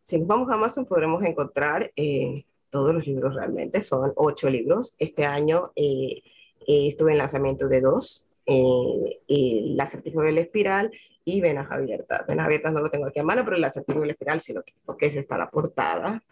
Si 0.00 0.18
vamos 0.18 0.50
a 0.50 0.54
Amazon 0.54 0.84
podremos 0.84 1.22
encontrar 1.22 1.92
eh, 1.94 2.46
todos 2.68 2.92
los 2.92 3.06
libros 3.06 3.36
realmente, 3.36 3.80
son 3.84 4.12
ocho 4.16 4.50
libros. 4.50 4.96
Este 4.98 5.24
año 5.24 5.70
eh, 5.76 6.20
eh, 6.66 6.88
estuve 6.88 7.12
en 7.12 7.18
lanzamiento 7.18 7.68
de 7.68 7.80
dos, 7.80 8.26
La 8.48 9.86
Certificación 9.86 10.26
de 10.26 10.32
la 10.32 10.40
Espiral 10.40 10.90
y 11.24 11.40
Venas 11.40 11.70
Abiertas. 11.70 12.26
Venas 12.26 12.46
Abiertas 12.46 12.72
no 12.72 12.80
lo 12.80 12.90
tengo 12.90 13.06
aquí 13.06 13.20
a 13.20 13.22
mano, 13.22 13.44
pero 13.44 13.56
el 13.56 13.62
Certificación 13.62 14.00
de 14.00 14.06
la 14.08 14.12
Espiral 14.14 14.40
sí 14.40 14.52
lo 14.52 14.64
tengo, 14.64 14.96
que 14.96 15.06
es 15.06 15.14
esta 15.14 15.38
la 15.38 15.48
portada. 15.48 16.24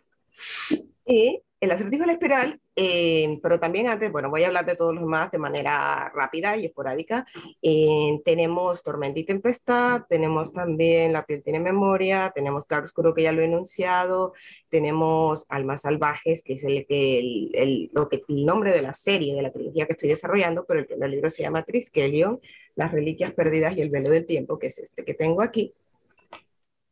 Y 1.11 1.43
el 1.61 1.73
acertijo 1.73 2.03
de 2.03 2.07
la 2.07 2.13
espiral, 2.13 2.61
eh, 2.77 3.41
pero 3.43 3.59
también 3.59 3.89
antes, 3.89 4.13
bueno, 4.13 4.31
voy 4.31 4.45
a 4.45 4.47
hablar 4.47 4.65
de 4.65 4.77
todos 4.77 4.95
los 4.95 5.03
demás 5.03 5.33
de 5.33 5.39
manera 5.39 6.09
rápida 6.15 6.57
y 6.57 6.67
esporádica. 6.67 7.27
Eh, 7.61 8.21
tenemos 8.25 8.85
Tormenta 8.85 9.19
y 9.19 9.25
Tempestad, 9.25 10.03
tenemos 10.09 10.53
también 10.53 11.13
La 11.13 11.27
piel 11.27 11.43
tiene 11.43 11.59
memoria, 11.59 12.31
tenemos 12.33 12.65
Claro 12.65 12.85
Oscuro, 12.85 13.13
que 13.13 13.25
ya 13.25 13.33
lo 13.33 13.43
he 13.43 13.47
enunciado, 13.47 14.35
tenemos 14.69 15.47
Almas 15.49 15.83
Salvajes, 15.83 16.43
que 16.45 16.53
es 16.53 16.63
el, 16.63 16.87
el, 16.89 17.51
el, 17.55 17.91
lo 17.93 18.09
que, 18.09 18.23
el 18.29 18.47
nombre 18.47 18.71
de 18.71 18.83
la 18.83 18.95
serie, 18.95 19.35
de 19.35 19.43
la 19.43 19.51
trilogía 19.51 19.87
que 19.87 19.95
estoy 19.95 20.11
desarrollando, 20.11 20.65
pero 20.65 20.87
el 20.89 21.11
libro 21.11 21.29
se 21.29 21.43
llama 21.43 21.65
Triskelion, 21.65 22.41
Las 22.77 22.93
Reliquias 22.93 23.33
Perdidas 23.33 23.77
y 23.77 23.83
el 23.83 23.91
Velo 23.91 24.11
del 24.11 24.27
Tiempo, 24.27 24.61
que 24.61 24.69
es 24.69 24.79
este 24.79 25.05
que 25.05 25.15
tengo 25.15 25.43
aquí. 25.43 25.75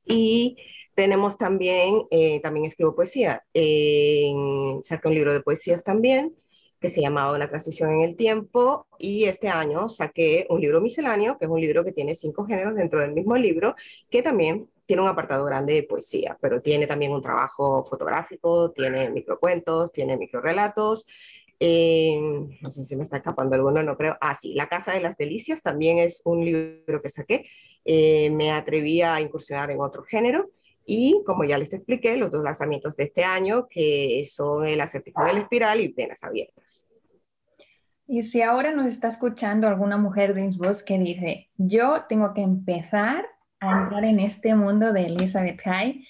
Y 0.05 0.57
tenemos 0.99 1.39
también, 1.39 2.09
eh, 2.11 2.41
también 2.41 2.67
escribo 2.67 2.97
poesía, 2.97 3.45
eh, 3.55 4.35
saqué 4.83 5.07
un 5.07 5.15
libro 5.15 5.33
de 5.33 5.41
poesías 5.41 5.85
también, 5.85 6.35
que 6.81 6.91
se 6.91 7.01
llamaba 7.01 7.37
Una 7.37 7.47
transición 7.47 7.93
en 7.93 8.01
el 8.01 8.17
tiempo, 8.17 8.89
y 8.99 9.27
este 9.27 9.49
año 9.49 9.89
saqué 9.89 10.49
un 10.51 10.61
libro 10.61 10.81
misceláneo, 10.81 11.39
que 11.39 11.45
es 11.45 11.51
un 11.53 11.61
libro 11.61 11.85
que 11.85 11.93
tiene 11.93 12.17
cinco 12.17 12.47
géneros 12.47 12.75
dentro 12.75 12.99
del 12.99 13.13
mismo 13.13 13.37
libro, 13.37 13.77
que 14.11 14.25
también 14.25 14.69
tiene 14.87 15.03
un 15.03 15.07
apartado 15.07 15.45
grande 15.45 15.75
de 15.75 15.85
poesía, 15.85 16.37
pero 16.41 16.61
tiene 16.63 16.89
también 16.89 17.13
un 17.13 17.23
trabajo 17.23 17.85
fotográfico, 17.85 18.73
tiene 18.73 19.09
microcuentos, 19.09 19.93
tiene 19.93 20.17
microrelatos, 20.17 21.07
eh, 21.61 22.19
no 22.61 22.71
sé 22.73 22.83
si 22.83 22.97
me 22.97 23.05
está 23.05 23.19
escapando 23.19 23.55
alguno, 23.55 23.85
no 23.85 23.97
creo. 23.97 24.17
Ah, 24.21 24.35
sí, 24.35 24.53
La 24.55 24.69
Casa 24.69 24.95
de 24.95 25.01
las 25.01 25.17
Delicias 25.17 25.63
también 25.63 25.99
es 25.99 26.23
un 26.25 26.45
libro 26.45 27.01
que 27.01 27.09
saqué. 27.09 27.47
Eh, 27.85 28.31
me 28.31 28.51
atreví 28.51 29.01
a 29.03 29.21
incursionar 29.21 29.71
en 29.71 29.81
otro 29.81 30.03
género 30.03 30.51
y 30.91 31.23
como 31.27 31.45
ya 31.45 31.59
les 31.59 31.75
expliqué, 31.75 32.17
los 32.17 32.31
dos 32.31 32.43
lanzamientos 32.43 32.97
de 32.97 33.05
este 33.05 33.23
año, 33.23 33.69
que 33.69 34.25
son 34.27 34.67
el 34.67 34.81
acertijo 34.81 35.23
de 35.23 35.35
la 35.35 35.41
espiral 35.41 35.83
y 35.83 35.91
penas 35.91 36.25
abiertas. 36.25 36.89
Y 38.07 38.23
si 38.23 38.41
ahora 38.41 38.73
nos 38.73 38.87
está 38.87 39.07
escuchando 39.07 39.69
alguna 39.69 39.99
mujer 39.99 40.33
de 40.33 40.45
Innsbruck 40.45 40.85
que 40.87 40.99
dice, 40.99 41.51
yo 41.59 42.05
tengo 42.09 42.33
que 42.33 42.41
empezar 42.41 43.27
a 43.61 43.83
entrar 43.83 44.03
en 44.07 44.19
este 44.19 44.55
mundo 44.55 44.95
de 44.95 45.03
Elizabeth 45.03 45.61
Hay, 45.67 46.07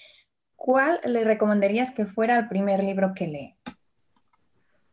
¿cuál 0.55 1.01
le 1.03 1.25
recomendarías 1.25 1.91
que 1.91 2.05
fuera 2.05 2.39
el 2.39 2.47
primer 2.47 2.81
libro 2.81 3.11
que 3.13 3.27
lee? 3.27 3.55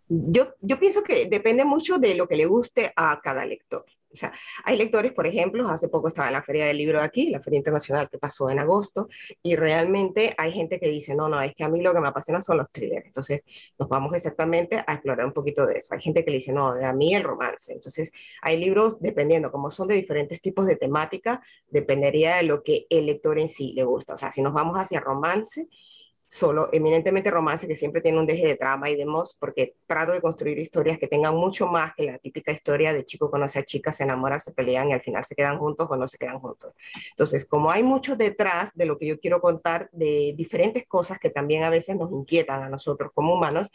Yo, 0.09 0.55
yo 0.61 0.81
pienso 0.81 1.05
que 1.05 1.26
depende 1.26 1.64
mucho 1.64 1.99
de 1.99 2.16
lo 2.16 2.26
que 2.26 2.37
le 2.37 2.47
guste 2.47 2.93
a 2.97 3.21
cada 3.23 3.47
lector. 3.47 3.85
O 4.16 4.18
sea, 4.18 4.32
hay 4.64 4.78
lectores, 4.78 5.12
por 5.12 5.26
ejemplo, 5.26 5.68
hace 5.68 5.88
poco 5.88 6.08
estaba 6.08 6.28
en 6.28 6.32
la 6.32 6.42
Feria 6.42 6.64
del 6.66 6.78
Libro 6.78 7.02
aquí, 7.02 7.28
la 7.28 7.40
Feria 7.40 7.58
Internacional 7.58 8.08
que 8.08 8.18
pasó 8.18 8.49
en 8.49 8.58
agosto, 8.58 9.08
y 9.42 9.56
realmente 9.56 10.35
hay 10.38 10.52
gente 10.52 10.80
que 10.80 10.88
dice, 10.88 11.14
no, 11.14 11.28
no, 11.28 11.40
es 11.42 11.54
que 11.54 11.64
a 11.64 11.68
mí 11.68 11.82
lo 11.82 11.92
que 11.92 12.00
me 12.00 12.08
apasiona 12.08 12.40
son 12.40 12.56
los 12.56 12.70
thrillers. 12.73 13.06
Entonces, 13.06 13.42
nos 13.78 13.88
vamos 13.90 14.14
exactamente 14.14 14.82
a 14.87 14.94
explorar 14.94 15.26
un 15.26 15.32
poquito 15.32 15.66
de 15.66 15.78
eso. 15.78 15.94
Hay 15.94 16.00
gente 16.00 16.25
que 16.25 16.30
le 16.30 16.38
dice, 16.38 16.52
no, 16.52 16.68
a 16.68 16.92
mí 16.94 17.14
el 17.14 17.23
romance. 17.23 17.75
Entonces, 17.75 18.11
hay 18.40 18.58
libros, 18.58 18.99
dependiendo, 19.00 19.52
como 19.52 19.70
son 19.70 19.88
de 19.88 19.94
diferentes 19.94 20.40
tipos 20.40 20.66
de 20.66 20.76
temática, 20.76 21.42
dependería 21.68 22.37
de 22.37 22.44
lo 22.44 22.62
que 22.62 22.87
el 22.88 23.04
lector 23.04 23.38
en 23.38 23.50
sí 23.50 23.73
le 23.75 23.85
gusta. 23.85 24.14
O 24.14 24.18
sea, 24.18 24.32
si 24.32 24.40
nos 24.40 24.54
vamos 24.54 24.78
hacia 24.78 25.00
romance, 25.00 25.68
solo 26.26 26.68
eminentemente 26.73 27.30
romance 27.30 27.68
que 27.68 27.76
siempre 27.76 28.00
tiene 28.00 28.18
un 28.18 28.26
deje 28.26 28.47
de 28.47 28.56
trama 28.56 28.90
y 28.90 28.97
demás, 28.97 29.37
porque 29.38 29.76
trato 29.87 30.12
de 30.12 30.21
construir 30.21 30.59
historias 30.59 30.99
que 30.99 31.06
tengan 31.06 31.37
mucho 31.37 31.66
más 31.68 31.95
que 31.95 32.04
la 32.04 32.18
típica 32.18 32.50
historia 32.50 32.92
de 32.92 33.04
chico 33.04 33.30
conoce 33.30 33.61
a 33.61 33.64
chica, 33.64 33.92
se 33.92 34.02
enamoran, 34.02 34.40
se 34.40 34.52
pelean 34.52 34.90
y 34.90 34.92
al 34.92 35.00
final 35.00 35.25
se 35.25 35.37
quedan 35.37 35.59
juntos 35.59 35.87
o 35.88 35.97
no 35.97 36.09
se 36.09 36.18
quedan 36.18 36.40
juntos. 36.40 36.75
Entonces, 37.11 37.45
como 37.45 37.71
hay 37.71 37.83
mucho 37.85 38.16
detrás 38.16 38.75
de 38.75 38.87
lo 38.87 38.99
que 38.99 39.06
yo 39.06 39.21
quiero 39.21 39.40
contar, 39.40 39.88
de 39.92 40.35
diferentes 40.37 40.87
cosas 40.87 41.18
que 41.21 41.30
también 41.30 41.62
a 41.62 41.71
veces 41.71 41.97
nos 41.97 42.11
inquietan 42.11 42.62
a 42.62 42.68
nosotros 42.68 43.12
como 43.14 43.35
humanos, 43.35 43.68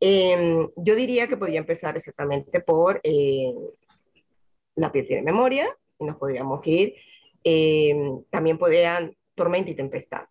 em, 0.00 0.68
yo 0.76 0.94
diría 0.96 1.28
que 1.28 1.36
podría 1.36 1.58
empezar 1.58 1.96
exactamente 1.96 2.60
por 2.60 3.00
eh, 3.04 3.54
La 4.74 4.90
piel 4.90 5.06
tiene 5.06 5.22
memoria, 5.22 5.68
y 5.98 6.04
nos 6.04 6.16
podríamos 6.16 6.66
ir. 6.66 6.94
Em, 7.44 8.24
también 8.30 8.58
podrían 8.58 9.14
Tormenta 9.34 9.70
y 9.70 9.74
Tempestad 9.74 10.22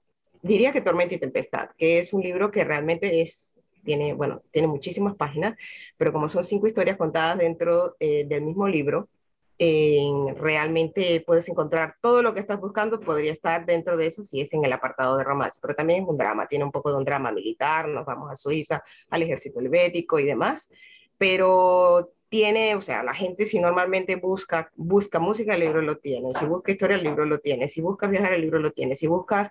diría 0.42 0.72
que 0.72 0.82
Tormenta 0.82 1.16
y 1.16 1.20
Tempestad, 1.20 1.70
que 1.78 2.00
es 2.00 2.14
un 2.14 2.22
libro 2.22 2.52
que 2.52 2.64
realmente 2.64 3.22
es, 3.22 3.60
tiene, 3.84 4.14
bueno, 4.14 4.42
tiene 4.52 4.68
muchísimas 4.68 5.16
páginas, 5.16 5.56
pero 5.98 6.12
como 6.12 6.28
son 6.30 6.44
cinco 6.44 6.68
historias 6.68 6.98
contadas 6.98 7.38
dentro 7.38 7.96
eh, 8.00 8.26
del 8.26 8.42
mismo 8.42 8.68
libro, 8.68 9.10
realmente 10.38 11.24
puedes 11.26 11.48
encontrar 11.48 11.96
todo 12.02 12.24
lo 12.24 12.34
que 12.34 12.40
estás 12.40 12.60
buscando, 12.60 13.00
podría 13.00 13.32
estar 13.32 13.66
dentro 13.66 13.96
de 13.96 14.08
eso 14.08 14.24
si 14.24 14.42
es 14.42 14.52
en 14.54 14.66
el 14.66 14.74
apartado 14.74 15.18
de 15.18 15.24
romance, 15.24 15.60
pero 15.62 15.76
también 15.76 16.02
es 16.02 16.10
un 16.10 16.18
drama, 16.18 16.48
tiene 16.48 16.66
un 16.66 16.72
poco 16.72 16.90
de 16.90 16.98
un 16.98 17.06
drama 17.06 17.32
militar, 17.32 17.88
nos 17.88 18.06
vamos 18.06 18.32
a 18.32 18.36
Suiza, 18.36 18.84
al 19.12 19.22
ejército 19.22 19.60
helvético 19.60 20.18
y 20.18 20.26
demás, 20.26 20.70
pero 21.18 22.12
tiene, 22.30 22.76
o 22.76 22.82
sea, 22.82 23.04
la 23.04 23.14
gente 23.14 23.46
si 23.46 23.60
normalmente 23.60 24.16
busca, 24.16 24.72
busca 24.76 25.20
música, 25.20 25.54
el 25.54 25.60
libro 25.60 25.82
lo 25.82 25.98
tiene, 25.98 26.34
si 26.34 26.46
busca 26.46 26.72
historia, 26.72 26.96
el 26.96 27.04
libro 27.04 27.26
lo 27.26 27.40
tiene, 27.40 27.68
si 27.68 27.82
busca 27.82 28.08
viajar, 28.08 28.34
el 28.34 28.42
libro 28.42 28.58
lo 28.58 28.72
tiene, 28.72 28.96
si 28.96 29.06
buscas 29.06 29.50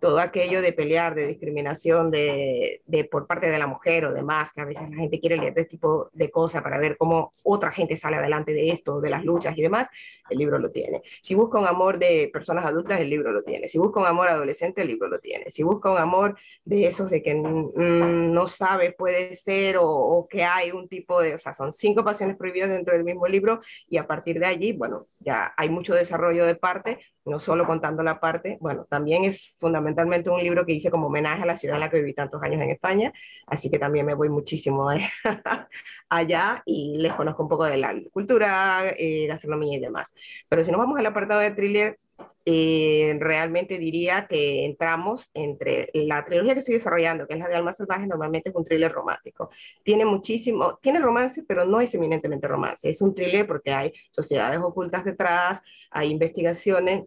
todo 0.00 0.18
aquello 0.18 0.62
de 0.62 0.72
pelear, 0.72 1.14
de 1.14 1.26
discriminación 1.26 2.10
de, 2.10 2.82
de, 2.86 3.04
por 3.04 3.26
parte 3.26 3.50
de 3.50 3.58
la 3.58 3.66
mujer 3.66 4.06
o 4.06 4.14
demás, 4.14 4.52
que 4.52 4.62
a 4.62 4.64
veces 4.64 4.88
la 4.88 4.96
gente 4.96 5.20
quiere 5.20 5.36
leer 5.36 5.50
este 5.50 5.66
tipo 5.66 6.10
de 6.14 6.30
cosas 6.30 6.62
para 6.62 6.78
ver 6.78 6.96
cómo 6.96 7.34
otra 7.42 7.70
gente 7.70 7.96
sale 7.96 8.16
adelante 8.16 8.52
de 8.52 8.70
esto, 8.70 9.00
de 9.00 9.10
las 9.10 9.24
luchas 9.24 9.56
y 9.56 9.62
demás, 9.62 9.88
el 10.30 10.38
libro 10.38 10.58
lo 10.58 10.70
tiene. 10.70 11.02
Si 11.20 11.34
busca 11.34 11.58
un 11.58 11.66
amor 11.66 11.98
de 11.98 12.30
personas 12.32 12.64
adultas, 12.64 12.98
el 13.00 13.10
libro 13.10 13.30
lo 13.30 13.42
tiene. 13.42 13.68
Si 13.68 13.78
busca 13.78 14.00
un 14.00 14.06
amor 14.06 14.28
adolescente, 14.28 14.82
el 14.82 14.88
libro 14.88 15.08
lo 15.08 15.18
tiene. 15.18 15.50
Si 15.50 15.62
busca 15.62 15.90
un 15.90 15.98
amor 15.98 16.38
de 16.64 16.86
esos 16.86 17.10
de 17.10 17.22
que 17.22 17.34
mm, 17.34 18.32
no 18.32 18.46
sabe, 18.46 18.92
puede 18.92 19.34
ser, 19.34 19.76
o, 19.76 19.86
o, 19.86 20.28
que 20.28 20.44
hay 20.44 20.70
un 20.70 20.88
tipo 20.88 21.20
de, 21.20 21.34
o 21.34 21.38
sea, 21.38 21.52
son 21.52 21.74
cinco 21.74 22.04
pasiones 22.04 22.36
prohibidas 22.36 22.70
dentro 22.70 22.94
del 22.94 23.04
mismo 23.04 23.26
libro 23.26 23.60
y 23.86 23.98
a 23.98 24.06
partir 24.06 24.40
de 24.40 24.46
allí, 24.46 24.72
bueno, 24.72 25.08
ya 25.18 25.52
hay 25.56 25.68
mucho 25.68 25.94
desarrollo 25.94 26.46
de 26.46 26.54
parte, 26.54 27.00
no 27.24 27.40
solo 27.40 27.66
contando 27.66 28.02
la 28.02 28.20
parte, 28.20 28.58
bueno, 28.60 28.86
también 28.88 29.24
es 29.24 29.54
fundamentalmente 29.58 30.30
un 30.30 30.42
libro 30.42 30.64
que 30.64 30.72
hice 30.72 30.90
como 30.90 31.08
homenaje 31.08 31.42
a 31.42 31.46
la 31.46 31.56
ciudad 31.56 31.76
en 31.76 31.80
la 31.80 31.90
que 31.90 31.98
viví 31.98 32.14
tantos 32.14 32.42
años 32.42 32.60
en 32.62 32.70
España, 32.70 33.12
así 33.46 33.70
que 33.70 33.78
también 33.78 34.06
me 34.06 34.14
voy 34.14 34.28
muchísimo 34.28 34.88
allá 36.08 36.62
y 36.64 36.98
les 36.98 37.14
conozco 37.14 37.42
un 37.42 37.48
poco 37.48 37.64
de 37.66 37.76
la 37.76 37.94
cultura, 38.12 38.82
eh, 38.96 39.26
gastronomía 39.26 39.78
y 39.78 39.80
demás. 39.80 40.14
Pero 40.48 40.64
si 40.64 40.70
nos 40.70 40.78
vamos 40.78 40.98
al 40.98 41.06
apartado 41.06 41.40
de 41.40 41.50
thriller, 41.50 41.98
eh, 42.44 43.16
realmente 43.20 43.78
diría 43.78 44.26
que 44.26 44.64
entramos 44.64 45.30
entre 45.34 45.90
la 45.92 46.24
trilogía 46.24 46.54
que 46.54 46.60
estoy 46.60 46.74
desarrollando, 46.74 47.26
que 47.26 47.34
es 47.34 47.40
la 47.40 47.48
de 47.48 47.54
Alma 47.54 47.72
Salvaje, 47.72 48.06
normalmente 48.06 48.50
es 48.50 48.56
un 48.56 48.64
thriller 48.64 48.90
romántico. 48.90 49.50
Tiene 49.84 50.04
muchísimo, 50.04 50.78
tiene 50.82 51.00
romance, 51.00 51.44
pero 51.46 51.64
no 51.64 51.80
es 51.80 51.94
eminentemente 51.94 52.48
romance. 52.48 52.88
Es 52.88 53.02
un 53.02 53.14
thriller 53.14 53.46
porque 53.46 53.72
hay 53.72 53.92
sociedades 54.10 54.58
ocultas 54.60 55.04
detrás, 55.04 55.60
hay 55.90 56.10
investigaciones, 56.10 57.04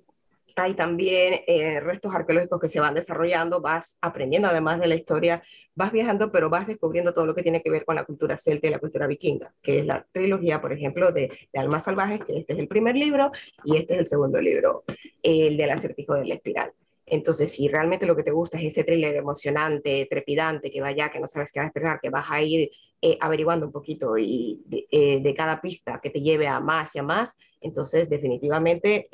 hay 0.56 0.74
también 0.74 1.42
eh, 1.48 1.80
restos 1.80 2.14
arqueológicos 2.14 2.60
que 2.60 2.70
se 2.70 2.80
van 2.80 2.94
desarrollando, 2.94 3.62
vas 3.62 3.98
aprendiendo 4.02 4.48
además 4.48 4.80
de 4.80 4.88
la 4.88 4.96
historia, 4.96 5.44
vas 5.76 5.92
viajando, 5.92 6.32
pero 6.32 6.50
vas 6.50 6.68
descubriendo 6.68 7.14
todo 7.14 7.26
lo 7.26 7.36
que 7.36 7.44
tiene 7.44 7.62
que 7.62 7.70
ver 7.70 7.86
con 7.86 7.96
la 7.96 8.04
cultura 8.04 8.38
celta 8.38 8.68
y 8.68 8.72
la 8.72 8.80
cultura 8.80 9.08
vikinga, 9.08 9.54
que 9.62 9.80
es 9.80 9.86
la 9.86 10.06
trilogía, 10.12 10.62
por 10.62 10.74
ejemplo, 10.74 11.12
de, 11.12 11.32
de 11.52 11.60
Almas 11.60 11.84
Salvajes, 11.86 12.24
que 12.24 12.38
este 12.38 12.54
es 12.54 12.60
el 12.60 12.68
primer 12.68 12.96
libro 12.96 13.32
y 13.64 13.78
este 13.78 13.94
es 13.96 14.00
el 14.02 14.08
segundo 14.08 14.42
libro, 14.42 14.84
el 15.22 15.58
del 15.58 15.72
acertijo 15.72 16.14
de 16.16 16.26
la 16.26 16.36
espiral. 16.36 16.74
Entonces, 17.06 17.52
si 17.52 17.68
realmente 17.68 18.06
lo 18.06 18.16
que 18.16 18.24
te 18.24 18.32
gusta 18.32 18.58
es 18.58 18.66
ese 18.66 18.84
thriller 18.84 19.16
emocionante, 19.16 20.08
trepidante, 20.10 20.72
que 20.72 20.82
vaya, 20.82 21.10
que 21.10 21.20
no 21.20 21.28
sabes 21.28 21.52
qué 21.52 21.60
va 21.60 21.66
a 21.66 21.68
esperar, 21.68 22.00
que 22.02 22.10
vas 22.10 22.26
a 22.30 22.42
ir 22.42 22.72
eh, 23.04 23.18
averiguando 23.20 23.66
un 23.66 23.72
poquito 23.72 24.18
y 24.18 24.64
de, 24.66 25.20
de, 25.22 25.36
cada 25.36 25.60
pista 25.62 26.00
que 26.02 26.10
te 26.10 26.22
lleve 26.22 26.48
a 26.48 26.60
más 26.60 26.96
y 26.96 27.00
a 27.00 27.04
más, 27.04 27.38
entonces 27.62 28.10
definitivamente 28.10 29.10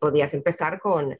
podías 0.00 0.32
empezar 0.34 0.80
con 0.80 1.16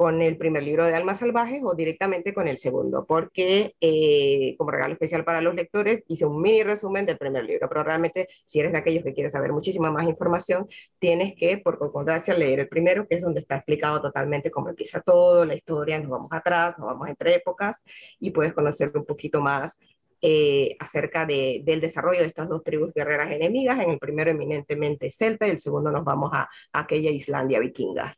con 0.00 0.22
el 0.22 0.38
primer 0.38 0.62
libro 0.62 0.86
de 0.86 0.94
Almas 0.94 1.18
Salvajes 1.18 1.60
o 1.62 1.74
directamente 1.74 2.32
con 2.32 2.48
el 2.48 2.56
segundo, 2.56 3.04
porque 3.04 3.76
eh, 3.82 4.54
como 4.56 4.70
regalo 4.70 4.94
especial 4.94 5.26
para 5.26 5.42
los 5.42 5.54
lectores 5.54 6.04
hice 6.08 6.24
un 6.24 6.40
mini 6.40 6.62
resumen 6.62 7.04
del 7.04 7.18
primer 7.18 7.44
libro, 7.44 7.68
pero 7.68 7.84
realmente 7.84 8.26
si 8.46 8.60
eres 8.60 8.72
de 8.72 8.78
aquellos 8.78 9.04
que 9.04 9.12
quieres 9.12 9.32
saber 9.32 9.52
muchísima 9.52 9.90
más 9.90 10.08
información, 10.08 10.66
tienes 10.98 11.34
que, 11.34 11.58
por 11.58 11.78
concordancia, 11.78 12.32
leer 12.32 12.60
el 12.60 12.68
primero, 12.68 13.06
que 13.06 13.16
es 13.16 13.22
donde 13.22 13.40
está 13.40 13.56
explicado 13.56 14.00
totalmente 14.00 14.50
cómo 14.50 14.70
empieza 14.70 15.02
todo, 15.02 15.44
la 15.44 15.54
historia, 15.54 16.00
nos 16.00 16.08
vamos 16.08 16.32
atrás, 16.32 16.78
nos 16.78 16.86
vamos 16.86 17.06
entre 17.06 17.34
épocas 17.34 17.82
y 18.18 18.30
puedes 18.30 18.54
conocer 18.54 18.90
un 18.94 19.04
poquito 19.04 19.42
más 19.42 19.78
eh, 20.22 20.76
acerca 20.78 21.26
de, 21.26 21.62
del 21.64 21.80
desarrollo 21.80 22.20
de 22.20 22.26
estas 22.26 22.48
dos 22.48 22.62
tribus 22.62 22.92
guerreras 22.94 23.30
enemigas. 23.30 23.80
En 23.80 23.90
el 23.90 23.98
primero 23.98 24.30
eminentemente 24.30 25.10
celta 25.10 25.46
y 25.46 25.50
el 25.50 25.58
segundo 25.58 25.90
nos 25.90 26.04
vamos 26.04 26.30
a, 26.32 26.48
a 26.72 26.80
aquella 26.80 27.10
Islandia 27.10 27.58
vikinga. 27.60 28.14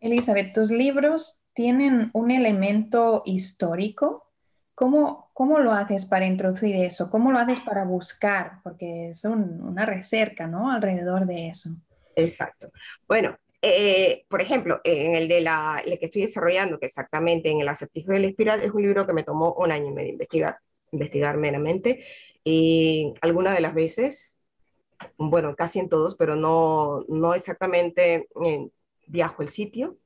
Elizabeth, 0.00 0.52
tus 0.52 0.70
libros 0.70 1.44
tienen 1.52 2.10
un 2.12 2.30
elemento 2.30 3.22
histórico. 3.24 4.30
¿Cómo, 4.74 5.30
¿Cómo 5.32 5.58
lo 5.58 5.72
haces 5.72 6.04
para 6.04 6.26
introducir 6.26 6.76
eso? 6.76 7.10
¿Cómo 7.10 7.32
lo 7.32 7.38
haces 7.38 7.60
para 7.60 7.84
buscar? 7.84 8.60
Porque 8.62 9.08
es 9.08 9.24
una 9.24 9.86
recerca, 9.86 10.46
¿no? 10.46 10.70
Alrededor 10.70 11.26
de 11.26 11.48
eso. 11.48 11.70
Exacto. 12.14 12.70
Bueno, 13.08 13.36
eh, 13.66 14.26
por 14.28 14.40
ejemplo, 14.40 14.80
en 14.84 15.16
el 15.16 15.28
de 15.28 15.40
la 15.40 15.82
el 15.84 15.98
que 15.98 16.06
estoy 16.06 16.22
desarrollando, 16.22 16.78
que 16.78 16.86
exactamente 16.86 17.50
en 17.50 17.60
el 17.60 17.68
acertijo 17.68 18.12
de 18.12 18.20
la 18.20 18.26
espiral, 18.28 18.62
es 18.62 18.72
un 18.72 18.82
libro 18.82 19.06
que 19.06 19.12
me 19.12 19.22
tomó 19.22 19.54
un 19.54 19.72
año 19.72 19.88
y 19.88 19.92
medio 19.92 20.12
investigar, 20.12 20.58
investigar 20.92 21.36
meramente. 21.36 22.04
Y 22.44 23.14
algunas 23.20 23.54
de 23.54 23.60
las 23.60 23.74
veces, 23.74 24.40
bueno, 25.18 25.54
casi 25.56 25.78
en 25.80 25.88
todos, 25.88 26.16
pero 26.16 26.36
no, 26.36 27.04
no 27.08 27.34
exactamente 27.34 28.28
en 28.40 28.72
viajo 29.06 29.42
el 29.42 29.48
sitio, 29.48 29.98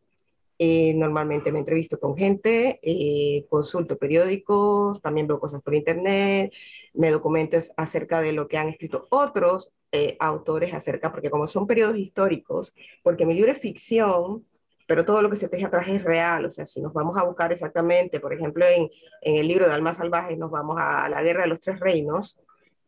eh, 0.63 0.93
normalmente 0.93 1.51
me 1.53 1.61
entrevisto 1.61 1.99
con 1.99 2.19
gente, 2.19 2.81
eh, 2.83 3.47
consulto 3.49 3.97
periódicos, 3.97 5.01
también 5.01 5.27
veo 5.27 5.41
cosas 5.41 5.63
por 5.63 5.75
internet, 5.75 6.53
me 6.93 7.11
documento 7.11 7.57
acerca 7.79 8.21
de 8.21 8.33
lo 8.33 8.47
que 8.47 8.59
han 8.59 8.69
escrito 8.69 9.07
otros 9.09 9.73
eh, 9.91 10.19
autores 10.21 10.75
acerca, 10.75 11.11
porque 11.13 11.31
como 11.31 11.49
son 11.49 11.67
periodos 11.67 11.97
históricos, 11.97 12.75
porque 13.03 13.25
mi 13.25 13.33
libro 13.33 13.53
es 13.53 13.59
ficción, 13.59 14.47
pero 14.87 15.07
todo 15.07 15.23
lo 15.23 15.31
que 15.31 15.37
se 15.37 15.49
teje 15.49 15.65
atrás 15.65 15.89
es 15.89 16.05
real, 16.05 16.45
o 16.45 16.51
sea, 16.51 16.67
si 16.67 16.83
nos 16.83 16.93
vamos 16.93 17.17
a 17.17 17.25
buscar 17.25 17.51
exactamente, 17.53 18.21
por 18.21 18.35
ejemplo, 18.35 18.67
en, 18.67 18.91
en 19.23 19.37
el 19.37 19.49
libro 19.49 19.67
de 19.67 19.73
Almas 19.73 19.97
Salvajes 19.97 20.37
nos 20.37 20.51
vamos 20.51 20.77
a 20.79 21.09
la 21.09 21.23
Guerra 21.23 21.45
de 21.45 21.49
los 21.49 21.61
Tres 21.61 21.81
Reinos, 21.81 22.39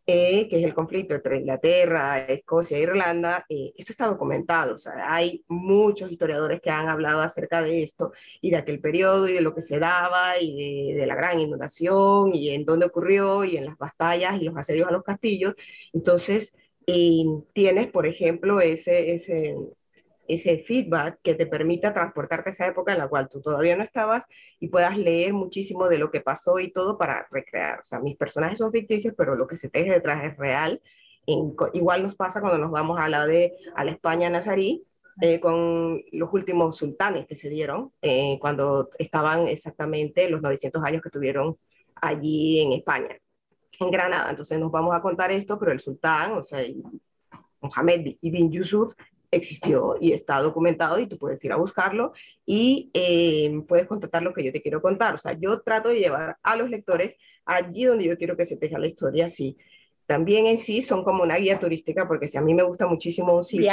eh, 0.06 0.48
que 0.48 0.58
es 0.58 0.64
el 0.64 0.74
conflicto 0.74 1.14
entre 1.14 1.38
Inglaterra, 1.38 2.18
Escocia 2.26 2.76
e 2.76 2.82
Irlanda, 2.82 3.46
eh, 3.48 3.72
esto 3.76 3.92
está 3.92 4.06
documentado, 4.08 4.74
o 4.74 4.78
sea, 4.78 5.14
hay 5.14 5.44
muchos 5.48 6.10
historiadores 6.10 6.60
que 6.60 6.70
han 6.70 6.88
hablado 6.88 7.20
acerca 7.20 7.62
de 7.62 7.84
esto 7.84 8.12
y 8.40 8.50
de 8.50 8.56
aquel 8.56 8.80
periodo 8.80 9.28
y 9.28 9.32
de 9.32 9.40
lo 9.40 9.54
que 9.54 9.62
se 9.62 9.78
daba 9.78 10.40
y 10.40 10.92
de, 10.94 11.06
la 11.06 11.14
gran 11.14 11.40
inundación 11.40 12.34
y 12.34 12.50
en 12.50 12.64
dónde 12.64 12.86
ocurrió 12.86 13.44
y 13.44 13.56
en 13.56 13.66
las 13.66 13.78
batallas 13.78 14.40
y 14.40 14.44
los 14.44 14.56
asedios 14.56 14.88
a 14.88 14.92
los 14.92 15.04
castillos. 15.04 15.54
Entonces, 15.92 16.56
tienes, 17.52 17.86
por 17.88 18.06
ejemplo, 18.06 18.60
ese, 18.60 19.14
ese, 19.14 19.56
ese 20.28 20.58
feedback 20.58 21.18
que 21.22 21.34
te 21.34 21.46
permita 21.46 21.92
transportarte 21.92 22.50
a 22.50 22.52
esa 22.52 22.66
época 22.66 22.92
en 22.92 22.98
la 22.98 23.08
cual 23.08 23.28
tú 23.28 23.40
todavía 23.40 23.76
no 23.76 23.84
estabas 23.84 24.24
y 24.60 24.68
puedas 24.68 24.96
leer 24.96 25.32
muchísimo 25.32 25.88
de 25.88 25.98
lo 25.98 26.10
que 26.10 26.20
pasó 26.20 26.58
y 26.58 26.72
todo 26.72 26.96
para 26.98 27.26
recrear. 27.30 27.80
O 27.80 27.84
sea, 27.84 28.00
mis 28.00 28.16
personajes 28.16 28.58
son 28.58 28.72
ficticios, 28.72 29.14
pero 29.16 29.34
lo 29.34 29.46
que 29.46 29.56
se 29.56 29.68
teje 29.68 29.90
detrás 29.90 30.24
es 30.24 30.36
real. 30.36 30.80
igual 31.74 32.02
nos 32.02 32.14
pasa 32.14 32.40
cuando 32.40 32.58
nos 32.58 32.70
vamos 32.70 32.98
a 32.98 33.08
la 33.08 33.26
de 33.26 33.52
a 33.74 33.84
la 33.84 33.92
España 33.92 34.30
nazarí, 34.30 34.84
eh, 35.20 35.40
con 35.40 36.02
los 36.12 36.32
últimos 36.32 36.76
sultanes 36.76 37.26
que 37.26 37.36
se 37.36 37.50
dieron 37.50 37.92
eh, 38.00 38.38
cuando 38.40 38.88
estaban 38.98 39.46
exactamente 39.46 40.28
los 40.30 40.40
900 40.40 40.82
años 40.84 41.02
que 41.02 41.10
tuvieron 41.10 41.58
allí 42.00 42.60
en 42.60 42.72
España, 42.72 43.18
en 43.78 43.90
Granada. 43.90 44.30
Entonces 44.30 44.58
nos 44.58 44.72
vamos 44.72 44.94
a 44.94 45.02
contar 45.02 45.30
esto, 45.30 45.58
pero 45.58 45.72
el 45.72 45.80
sultán, 45.80 46.32
o 46.32 46.44
sea, 46.44 46.64
Mohamed 47.60 48.16
ibn 48.22 48.50
Yusuf, 48.50 48.94
existió 49.32 49.96
y 49.98 50.12
está 50.12 50.40
documentado 50.40 50.98
y 51.00 51.06
tú 51.06 51.18
puedes 51.18 51.42
ir 51.44 51.52
a 51.52 51.56
buscarlo 51.56 52.12
y 52.46 52.90
eh, 52.94 53.62
puedes 53.66 53.86
contactar 53.86 54.22
lo 54.22 54.32
que 54.32 54.44
yo 54.44 54.52
te 54.52 54.62
quiero 54.62 54.80
contar. 54.80 55.14
O 55.14 55.18
sea, 55.18 55.32
yo 55.32 55.60
trato 55.62 55.88
de 55.88 55.98
llevar 55.98 56.38
a 56.42 56.56
los 56.56 56.70
lectores 56.70 57.16
allí 57.44 57.84
donde 57.84 58.04
yo 58.04 58.16
quiero 58.16 58.36
que 58.36 58.44
se 58.44 58.56
teja 58.56 58.78
la 58.78 58.86
historia, 58.86 59.30
sí. 59.30 59.56
También 60.06 60.46
en 60.46 60.58
sí 60.58 60.82
son 60.82 61.04
como 61.04 61.22
una 61.22 61.36
guía 61.36 61.58
turística, 61.58 62.06
porque 62.06 62.28
si 62.28 62.36
a 62.36 62.42
mí 62.42 62.52
me 62.52 62.62
gusta 62.62 62.86
muchísimo 62.86 63.34
un 63.34 63.44
sitio, 63.44 63.72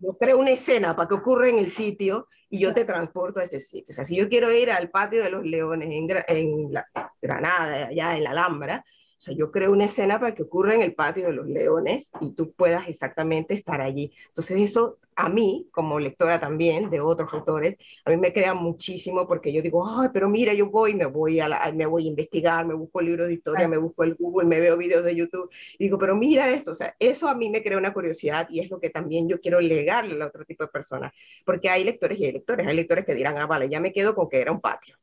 yo, 0.00 0.16
creo 0.18 0.38
una 0.38 0.50
escena 0.50 0.96
para 0.96 1.08
que 1.08 1.14
ocurra 1.14 1.48
en 1.48 1.58
el 1.58 1.70
sitio 1.70 2.26
y 2.50 2.58
yo 2.58 2.74
te 2.74 2.84
transporto 2.84 3.38
a 3.38 3.44
ese 3.44 3.60
sitio. 3.60 3.92
O 3.92 3.94
sea, 3.94 4.04
si 4.04 4.16
yo 4.16 4.28
quiero 4.28 4.50
ir 4.50 4.70
al 4.70 4.90
patio 4.90 5.22
de 5.22 5.30
los 5.30 5.44
leones 5.44 5.88
en, 5.90 6.08
en 6.28 6.72
la, 6.72 6.86
Granada, 7.22 7.86
allá 7.88 8.16
en 8.16 8.24
la 8.24 8.30
Alhambra, 8.30 8.84
o 9.16 9.20
sea, 9.20 9.34
yo 9.34 9.50
creo 9.50 9.72
una 9.72 9.86
escena 9.86 10.20
para 10.20 10.34
que 10.34 10.42
ocurra 10.42 10.74
en 10.74 10.82
el 10.82 10.94
patio 10.94 11.26
de 11.26 11.32
los 11.32 11.46
leones 11.46 12.10
y 12.20 12.32
tú 12.32 12.52
puedas 12.52 12.86
exactamente 12.86 13.54
estar 13.54 13.80
allí. 13.80 14.12
Entonces 14.28 14.60
eso 14.60 14.98
a 15.16 15.30
mí, 15.30 15.66
como 15.70 15.98
lectora 15.98 16.38
también 16.38 16.90
de 16.90 17.00
otros 17.00 17.32
autores, 17.32 17.76
a 18.04 18.10
mí 18.10 18.18
me 18.18 18.34
crea 18.34 18.52
muchísimo 18.52 19.26
porque 19.26 19.50
yo 19.54 19.62
digo, 19.62 19.88
ay, 19.88 20.10
pero 20.12 20.28
mira, 20.28 20.52
yo 20.52 20.66
voy, 20.68 20.94
me 20.94 21.06
voy 21.06 21.40
a, 21.40 21.48
me 21.74 21.86
voy 21.86 22.04
a 22.04 22.08
investigar, 22.08 22.66
me 22.66 22.74
busco 22.74 23.00
libros 23.00 23.28
de 23.28 23.34
historia, 23.34 23.66
me 23.66 23.78
busco 23.78 24.04
el 24.04 24.14
Google, 24.16 24.46
me 24.46 24.60
veo 24.60 24.76
videos 24.76 25.04
de 25.04 25.16
YouTube 25.16 25.50
y 25.78 25.84
digo, 25.84 25.98
pero 25.98 26.14
mira 26.14 26.50
esto, 26.50 26.72
o 26.72 26.76
sea, 26.76 26.94
eso 26.98 27.28
a 27.28 27.34
mí 27.34 27.48
me 27.48 27.62
crea 27.62 27.78
una 27.78 27.94
curiosidad 27.94 28.46
y 28.50 28.60
es 28.60 28.70
lo 28.70 28.78
que 28.78 28.90
también 28.90 29.26
yo 29.26 29.40
quiero 29.40 29.60
legarle 29.60 30.22
a 30.22 30.26
otro 30.26 30.44
tipo 30.44 30.64
de 30.64 30.68
personas, 30.68 31.12
porque 31.46 31.70
hay 31.70 31.84
lectores 31.84 32.18
y 32.18 32.26
hay 32.26 32.32
lectores, 32.32 32.66
hay 32.66 32.76
lectores 32.76 33.06
que 33.06 33.14
dirán, 33.14 33.38
ah, 33.38 33.46
vale, 33.46 33.70
ya 33.70 33.80
me 33.80 33.92
quedo 33.94 34.14
con 34.14 34.28
que 34.28 34.40
era 34.40 34.52
un 34.52 34.60
patio. 34.60 34.96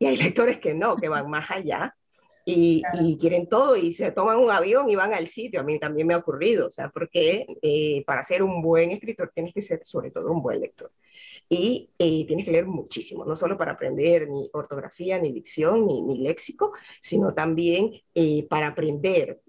Y 0.00 0.06
hay 0.06 0.16
lectores 0.34 0.58
que 0.58 0.74
no, 0.74 0.96
que 0.96 1.08
van 1.08 1.30
más 1.30 1.48
allá 1.50 1.94
y, 2.52 3.18
quieren 3.18 3.48
todo 3.48 3.76
y 3.76 3.92
se 3.92 4.12
toman 4.12 4.38
un 4.38 4.50
avión 4.50 4.88
y 4.90 4.96
van 4.96 5.12
al 5.12 5.28
sitio. 5.28 5.60
A 5.60 5.62
mí 5.62 5.78
también 5.78 6.06
me 6.06 6.14
ha 6.14 6.18
ocurrido, 6.18 6.66
o 6.66 6.70
sea, 6.70 6.88
porque 6.90 7.46
eh, 7.62 8.02
para 8.06 8.24
ser 8.24 8.42
un 8.42 8.62
buen 8.62 8.90
escritor 8.90 9.30
tienes 9.34 9.54
que 9.54 9.62
ser 9.62 9.82
sobre 9.84 10.10
todo 10.10 10.30
un 10.32 10.42
buen 10.42 10.60
lector. 10.60 10.90
Y 11.48 11.90
eh, 11.98 12.24
tienes 12.26 12.44
que 12.44 12.52
leer 12.52 12.66
muchísimo, 12.66 13.24
no 13.24 13.34
solo 13.34 13.58
para 13.58 13.72
aprender 13.72 14.28
ni 14.28 14.48
ortografía, 14.52 15.18
ni 15.18 15.32
dicción, 15.32 15.86
ni, 15.86 16.00
ni 16.02 16.18
léxico, 16.18 16.72
sino 17.00 17.34
también 17.34 17.90
eh, 18.14 18.46
para 18.48 18.68
aprender 18.68 19.40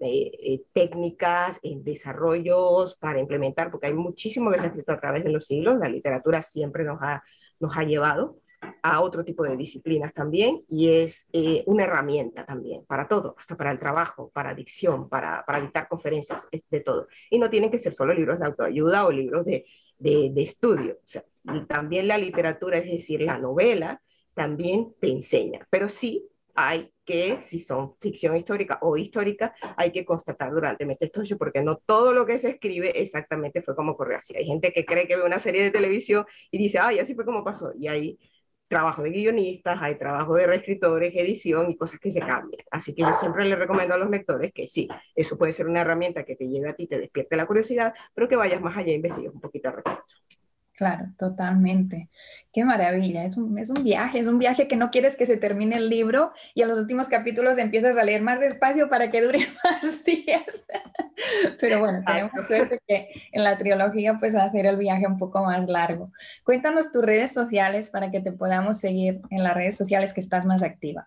técnicas, 0.72 1.60
desarrollos, 1.62 2.96
para 2.96 3.20
implementar, 3.20 3.70
porque 3.70 3.86
hay 3.86 3.94
muchísimo 3.94 4.50
que 4.50 4.58
se 4.58 4.64
ha 4.64 4.68
escrito 4.68 4.92
a 4.92 5.00
través 5.00 5.24
de 5.24 5.30
los 5.30 5.46
siglos, 5.46 5.78
la 5.78 5.88
literatura 5.88 6.42
siempre 6.42 6.84
nos 6.84 6.98
ha, 7.00 7.22
nos 7.60 7.76
ha 7.76 7.84
llevado 7.84 8.41
a 8.82 9.00
otro 9.00 9.24
tipo 9.24 9.44
de 9.44 9.56
disciplinas 9.56 10.12
también 10.12 10.64
y 10.68 10.90
es 10.90 11.28
eh, 11.32 11.62
una 11.66 11.84
herramienta 11.84 12.44
también 12.44 12.84
para 12.86 13.08
todo, 13.08 13.34
hasta 13.38 13.56
para 13.56 13.72
el 13.72 13.78
trabajo, 13.78 14.30
para 14.32 14.54
dicción, 14.54 15.08
para, 15.08 15.44
para 15.46 15.60
dictar 15.60 15.88
conferencias, 15.88 16.46
es 16.50 16.62
de 16.70 16.80
todo. 16.80 17.08
Y 17.30 17.38
no 17.38 17.50
tienen 17.50 17.70
que 17.70 17.78
ser 17.78 17.92
solo 17.92 18.14
libros 18.14 18.38
de 18.38 18.46
autoayuda 18.46 19.06
o 19.06 19.10
libros 19.12 19.44
de, 19.44 19.64
de, 19.98 20.42
estudio. 20.42 20.94
O 20.94 21.06
sea, 21.06 21.24
también 21.68 22.08
la 22.08 22.18
literatura, 22.18 22.78
es 22.78 22.90
decir, 22.90 23.22
la 23.22 23.38
novela, 23.38 24.02
también 24.34 24.94
te 25.00 25.08
enseña. 25.08 25.66
Pero 25.70 25.88
sí 25.88 26.28
hay 26.54 26.92
que, 27.04 27.38
si 27.42 27.58
son 27.58 27.96
ficción 27.98 28.36
histórica 28.36 28.78
o 28.82 28.96
histórica, 28.96 29.54
hay 29.76 29.90
que 29.90 30.04
constatar 30.04 30.52
durante 30.52 30.84
el 30.84 30.96
estudio, 31.00 31.38
porque 31.38 31.62
no 31.62 31.78
todo 31.78 32.12
lo 32.12 32.26
que 32.26 32.38
se 32.38 32.50
escribe 32.50 33.00
exactamente 33.00 33.62
fue 33.62 33.74
como 33.74 33.92
ocurrió 33.92 34.18
así. 34.18 34.36
Hay 34.36 34.44
gente 34.46 34.72
que 34.72 34.84
cree 34.84 35.06
que 35.06 35.16
ve 35.16 35.24
una 35.24 35.38
serie 35.38 35.62
de 35.62 35.70
televisión 35.70 36.26
y 36.50 36.58
dice, 36.58 36.78
ay, 36.78 36.98
así 36.98 37.14
fue 37.14 37.24
como 37.24 37.44
pasó. 37.44 37.72
Y 37.78 37.88
ahí 37.88 38.18
trabajo 38.72 39.02
de 39.02 39.10
guionistas, 39.10 39.82
hay 39.82 39.98
trabajo 39.98 40.34
de 40.34 40.46
reescritores, 40.46 41.14
edición 41.14 41.70
y 41.70 41.76
cosas 41.76 42.00
que 42.00 42.10
se 42.10 42.20
cambian. 42.20 42.64
Así 42.70 42.94
que 42.94 43.02
yo 43.02 43.12
siempre 43.12 43.44
le 43.44 43.54
recomiendo 43.54 43.94
a 43.94 43.98
los 43.98 44.08
lectores 44.08 44.50
que 44.50 44.66
sí, 44.66 44.88
eso 45.14 45.36
puede 45.36 45.52
ser 45.52 45.66
una 45.66 45.82
herramienta 45.82 46.24
que 46.24 46.36
te 46.36 46.48
lleve 46.48 46.70
a 46.70 46.72
ti, 46.72 46.86
te 46.86 46.98
despierte 46.98 47.36
la 47.36 47.44
curiosidad, 47.44 47.92
pero 48.14 48.28
que 48.28 48.36
vayas 48.36 48.62
más 48.62 48.74
allá 48.74 48.92
e 48.92 48.94
investigues 48.94 49.34
un 49.34 49.42
poquito 49.42 49.68
al 49.68 49.74
respecto. 49.74 50.14
Claro, 50.74 51.06
totalmente. 51.18 52.08
Qué 52.52 52.64
maravilla. 52.64 53.24
Es 53.24 53.36
un, 53.36 53.58
es 53.58 53.70
un, 53.70 53.84
viaje, 53.84 54.18
es 54.18 54.26
un 54.26 54.38
viaje 54.38 54.68
que 54.68 54.76
no 54.76 54.90
quieres 54.90 55.16
que 55.16 55.26
se 55.26 55.36
termine 55.36 55.76
el 55.76 55.90
libro 55.90 56.32
y 56.54 56.62
en 56.62 56.68
los 56.68 56.78
últimos 56.78 57.08
capítulos 57.08 57.58
empiezas 57.58 57.98
a 57.98 58.04
leer 58.04 58.22
más 58.22 58.40
despacio 58.40 58.88
para 58.88 59.10
que 59.10 59.20
dure 59.20 59.38
más 59.64 60.04
días. 60.04 60.66
Pero 61.60 61.78
bueno, 61.80 62.00
tenemos 62.06 62.46
suerte 62.46 62.80
que 62.86 63.08
en 63.32 63.44
la 63.44 63.58
trilogía 63.58 64.16
pues 64.18 64.34
hacer 64.34 64.66
el 64.66 64.76
viaje 64.76 65.06
un 65.06 65.18
poco 65.18 65.44
más 65.44 65.68
largo. 65.68 66.10
Cuéntanos 66.42 66.90
tus 66.90 67.04
redes 67.04 67.32
sociales 67.32 67.90
para 67.90 68.10
que 68.10 68.20
te 68.20 68.32
podamos 68.32 68.78
seguir 68.78 69.20
en 69.30 69.44
las 69.44 69.54
redes 69.54 69.76
sociales 69.76 70.14
que 70.14 70.20
estás 70.20 70.46
más 70.46 70.62
activa. 70.62 71.06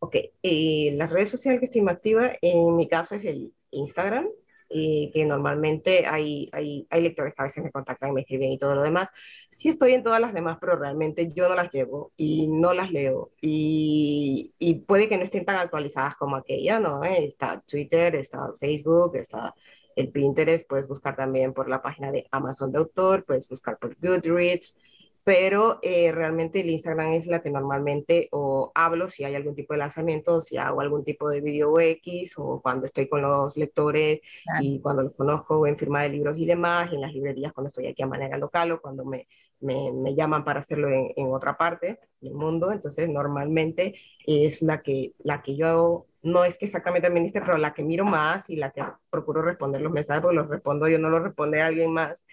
Ok, 0.00 0.16
eh, 0.42 0.90
las 0.96 1.10
redes 1.10 1.30
sociales 1.30 1.60
que 1.60 1.66
estoy 1.66 1.80
más 1.80 1.94
activa 1.94 2.32
en 2.42 2.74
mi 2.74 2.88
caso 2.88 3.14
es 3.14 3.24
el 3.24 3.54
Instagram, 3.70 4.26
y 4.72 5.10
que 5.12 5.24
normalmente 5.24 6.06
hay, 6.06 6.48
hay, 6.52 6.86
hay, 6.90 7.02
lectores 7.02 7.34
que 7.34 7.42
a 7.42 7.44
veces 7.44 7.64
me 7.64 7.70
contactan 7.70 8.10
y 8.10 8.12
me 8.12 8.20
escriben 8.22 8.52
y 8.52 8.58
todo 8.58 8.74
lo 8.74 8.82
demás. 8.82 9.10
Sí 9.50 9.68
estoy 9.68 9.94
en 9.94 10.02
todas 10.02 10.20
las 10.20 10.32
demás, 10.32 10.58
pero 10.60 10.76
realmente 10.76 11.32
yo 11.34 11.48
no 11.48 11.54
las 11.54 11.70
llevo 11.70 12.12
y 12.16 12.46
no 12.48 12.72
las 12.72 12.90
leo. 12.90 13.32
Y, 13.40 14.54
y 14.58 14.74
puede 14.80 15.08
que 15.08 15.16
no 15.16 15.24
estén 15.24 15.44
tan 15.44 15.56
actualizadas 15.56 16.16
como 16.16 16.36
aquella, 16.36 16.80
¿no? 16.80 17.04
Eh, 17.04 17.24
está 17.26 17.60
Twitter, 17.66 18.14
está 18.16 18.52
Facebook, 18.58 19.16
está 19.16 19.54
el 19.96 20.10
Pinterest, 20.10 20.68
puedes 20.68 20.88
buscar 20.88 21.16
también 21.16 21.52
por 21.52 21.68
la 21.68 21.82
página 21.82 22.10
de 22.10 22.26
Amazon 22.30 22.72
de 22.72 22.78
autor, 22.78 23.24
puedes 23.24 23.48
buscar 23.48 23.78
por 23.78 23.96
Goodreads, 24.00 24.76
pero 25.24 25.78
eh, 25.82 26.10
realmente 26.12 26.60
el 26.60 26.70
Instagram 26.70 27.12
es 27.12 27.26
la 27.26 27.42
que 27.42 27.50
normalmente 27.50 28.28
o 28.32 28.72
hablo 28.74 29.08
si 29.08 29.24
hay 29.24 29.34
algún 29.34 29.54
tipo 29.54 29.74
de 29.74 29.78
lanzamiento, 29.78 30.40
si 30.40 30.56
hago 30.56 30.80
algún 30.80 31.04
tipo 31.04 31.28
de 31.30 31.40
video 31.40 31.78
X 31.78 32.34
o 32.38 32.60
cuando 32.60 32.86
estoy 32.86 33.08
con 33.08 33.22
los 33.22 33.56
lectores 33.56 34.20
y 34.60 34.80
cuando 34.80 35.02
los 35.02 35.14
conozco 35.14 35.66
en 35.66 35.76
firma 35.76 36.02
de 36.02 36.08
libros 36.08 36.36
y 36.38 36.46
demás, 36.46 36.90
y 36.90 36.96
en 36.96 37.02
las 37.02 37.12
librerías 37.12 37.52
cuando 37.52 37.68
estoy 37.68 37.86
aquí 37.86 38.02
a 38.02 38.06
manera 38.06 38.36
local 38.36 38.72
o 38.72 38.80
cuando 38.80 39.04
me, 39.04 39.28
me, 39.60 39.92
me 39.92 40.14
llaman 40.14 40.44
para 40.44 40.60
hacerlo 40.60 40.88
en, 40.88 41.12
en, 41.16 41.32
otra 41.32 41.56
parte 41.56 42.00
del 42.20 42.34
mundo. 42.34 42.72
Entonces, 42.72 43.08
normalmente 43.08 43.94
es 44.26 44.62
la 44.62 44.82
que, 44.82 45.14
la 45.18 45.42
que 45.42 45.56
yo 45.56 46.06
no 46.22 46.44
es 46.44 46.58
que 46.58 46.66
exactamente 46.66 47.06
administre, 47.08 47.42
pero 47.44 47.58
la 47.58 47.74
que 47.74 47.82
miro 47.82 48.04
más 48.04 48.48
y 48.50 48.56
la 48.56 48.70
que 48.70 48.82
procuro 49.10 49.42
responder 49.42 49.80
los 49.80 49.92
mensajes, 49.92 50.22
porque 50.22 50.36
los 50.36 50.48
respondo 50.48 50.88
yo, 50.88 50.98
no 50.98 51.10
los 51.10 51.22
responde 51.22 51.60
alguien 51.62 51.92
más. 51.92 52.24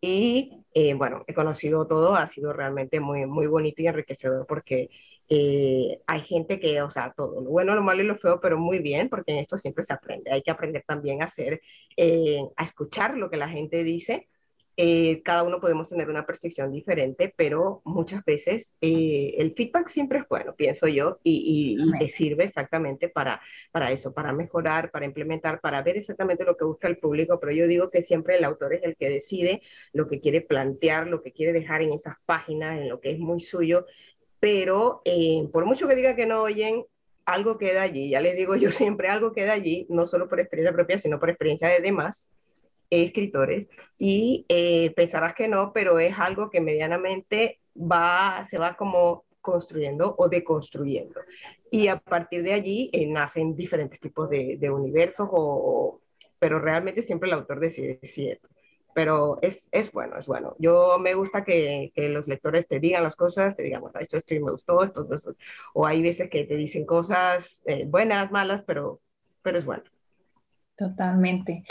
Y 0.00 0.64
eh, 0.74 0.94
bueno, 0.94 1.24
he 1.26 1.34
conocido 1.34 1.86
todo, 1.86 2.14
ha 2.14 2.26
sido 2.26 2.52
realmente 2.52 3.00
muy, 3.00 3.26
muy 3.26 3.46
bonito 3.46 3.82
y 3.82 3.88
enriquecedor 3.88 4.46
porque 4.46 4.90
eh, 5.28 6.00
hay 6.06 6.20
gente 6.22 6.60
que, 6.60 6.80
o 6.82 6.90
sea, 6.90 7.12
todo 7.12 7.40
lo 7.40 7.50
bueno, 7.50 7.74
lo 7.74 7.82
malo 7.82 8.02
y 8.02 8.06
lo 8.06 8.16
feo, 8.16 8.40
pero 8.40 8.58
muy 8.58 8.78
bien, 8.78 9.08
porque 9.08 9.32
en 9.32 9.38
esto 9.38 9.58
siempre 9.58 9.84
se 9.84 9.92
aprende. 9.92 10.30
Hay 10.30 10.42
que 10.42 10.50
aprender 10.50 10.84
también 10.86 11.22
a 11.22 11.26
hacer, 11.26 11.60
eh, 11.96 12.40
a 12.56 12.64
escuchar 12.64 13.16
lo 13.16 13.28
que 13.30 13.36
la 13.36 13.48
gente 13.48 13.82
dice 13.84 14.28
eh, 14.80 15.22
cada 15.24 15.42
uno 15.42 15.60
podemos 15.60 15.88
tener 15.88 16.08
una 16.08 16.24
percepción 16.24 16.70
diferente, 16.70 17.34
pero 17.36 17.82
muchas 17.84 18.24
veces 18.24 18.76
eh, 18.80 19.34
el 19.36 19.52
feedback 19.52 19.88
siempre 19.88 20.20
es 20.20 20.28
bueno, 20.28 20.54
pienso 20.54 20.86
yo, 20.86 21.18
y, 21.24 21.76
y, 21.82 21.98
te 21.98 22.08
sirve 22.08 22.44
exactamente 22.44 23.08
para, 23.08 23.40
para 23.72 23.90
eso, 23.90 24.14
para 24.14 24.32
mejorar, 24.32 24.92
para 24.92 25.04
implementar, 25.04 25.60
para 25.60 25.82
ver 25.82 25.96
exactamente 25.96 26.44
lo 26.44 26.56
que 26.56 26.64
busca 26.64 26.86
el 26.86 26.96
público, 26.96 27.40
pero 27.40 27.50
yo 27.50 27.66
digo 27.66 27.90
que 27.90 28.04
siempre 28.04 28.38
el 28.38 28.44
autor 28.44 28.74
es 28.74 28.84
el 28.84 28.94
que 28.94 29.10
decide 29.10 29.62
lo 29.92 30.06
que 30.06 30.20
quiere 30.20 30.42
plantear, 30.42 31.08
lo 31.08 31.22
que 31.22 31.32
quiere 31.32 31.52
dejar 31.52 31.82
en 31.82 31.92
esas 31.92 32.14
páginas, 32.24 32.78
en 32.78 32.88
lo 32.88 33.00
que 33.00 33.10
es 33.10 33.18
muy 33.18 33.40
suyo, 33.40 33.84
pero 34.38 35.02
eh, 35.04 35.48
por 35.52 35.64
mucho 35.66 35.88
que 35.88 35.96
diga 35.96 36.14
que 36.14 36.26
no 36.26 36.42
oyen, 36.42 36.84
algo 37.24 37.58
queda 37.58 37.82
allí, 37.82 38.10
ya 38.10 38.20
les 38.20 38.36
digo 38.36 38.54
yo 38.54 38.70
siempre, 38.70 39.08
algo 39.08 39.32
queda 39.32 39.54
allí, 39.54 39.88
no 39.90 40.06
solo 40.06 40.28
por 40.28 40.38
experiencia 40.38 40.72
propia, 40.72 41.00
sino 41.00 41.18
por 41.18 41.30
experiencia 41.30 41.66
de 41.66 41.80
demás 41.80 42.30
escritores 42.90 43.68
y 43.98 44.46
eh, 44.48 44.92
pensarás 44.96 45.34
que 45.34 45.48
no, 45.48 45.72
pero 45.72 45.98
es 45.98 46.18
algo 46.18 46.50
que 46.50 46.60
medianamente 46.60 47.60
va, 47.76 48.44
se 48.48 48.58
va 48.58 48.76
como 48.76 49.24
construyendo 49.40 50.14
o 50.18 50.28
deconstruyendo. 50.28 51.20
Y 51.70 51.88
a 51.88 51.98
partir 51.98 52.42
de 52.42 52.52
allí 52.52 52.90
eh, 52.92 53.06
nacen 53.06 53.56
diferentes 53.56 54.00
tipos 54.00 54.28
de, 54.28 54.56
de 54.58 54.70
universos, 54.70 55.28
o, 55.30 56.00
pero 56.38 56.58
realmente 56.58 57.02
siempre 57.02 57.28
el 57.28 57.34
autor 57.34 57.60
decide 57.60 57.98
si 58.02 58.30
pero 58.94 59.38
es, 59.42 59.68
es 59.70 59.92
bueno, 59.92 60.18
es 60.18 60.26
bueno. 60.26 60.56
Yo 60.58 60.98
me 60.98 61.14
gusta 61.14 61.44
que, 61.44 61.92
que, 61.94 62.08
los 62.08 62.26
lectores 62.26 62.66
te 62.66 62.80
digan 62.80 63.04
las 63.04 63.14
cosas, 63.14 63.54
te 63.54 63.62
digan, 63.62 63.80
bueno, 63.80 64.00
esto, 64.00 64.16
esto 64.16 64.34
me 64.34 64.50
gustó, 64.50 64.82
esto, 64.82 65.06
esto, 65.14 65.36
o 65.72 65.86
hay 65.86 66.02
veces 66.02 66.28
que 66.28 66.44
te 66.44 66.56
dicen 66.56 66.84
cosas 66.84 67.62
eh, 67.66 67.84
buenas, 67.86 68.32
malas, 68.32 68.64
pero, 68.64 69.00
pero 69.40 69.58
es 69.58 69.64
bueno. 69.64 69.84
Totalmente. 70.78 71.64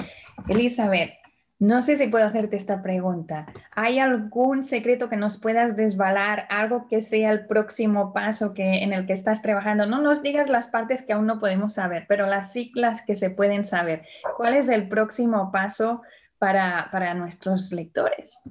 Elizabeth, 0.49 1.13
no 1.59 1.81
sé 1.81 1.95
si 1.95 2.07
puedo 2.07 2.25
hacerte 2.25 2.57
esta 2.57 2.83
pregunta. 2.83 3.47
¿Hay 3.71 3.99
algún 3.99 4.65
secreto 4.65 5.07
que 5.07 5.15
nos 5.15 5.39
puedas 5.39 5.77
desvalar, 5.77 6.45
algo 6.49 6.87
que 6.87 7.01
sea 7.01 7.31
el 7.31 7.47
próximo 7.47 8.13
paso 8.13 8.53
que, 8.53 8.83
en 8.83 8.91
el 8.91 9.07
que 9.07 9.13
estás 9.13 9.41
trabajando? 9.41 9.85
No 9.85 10.01
nos 10.01 10.21
digas 10.21 10.49
las 10.49 10.67
partes 10.67 11.01
que 11.01 11.13
aún 11.13 11.25
no 11.25 11.39
podemos 11.39 11.73
saber, 11.73 12.05
pero 12.09 12.27
las 12.27 12.51
siglas 12.51 13.01
que 13.01 13.15
se 13.15 13.29
pueden 13.29 13.63
saber. 13.63 14.03
¿Cuál 14.35 14.55
es 14.55 14.67
el 14.67 14.89
próximo 14.89 15.51
paso 15.51 16.01
para, 16.37 16.89
para 16.91 17.13
nuestros 17.13 17.71
lectores? 17.71 18.41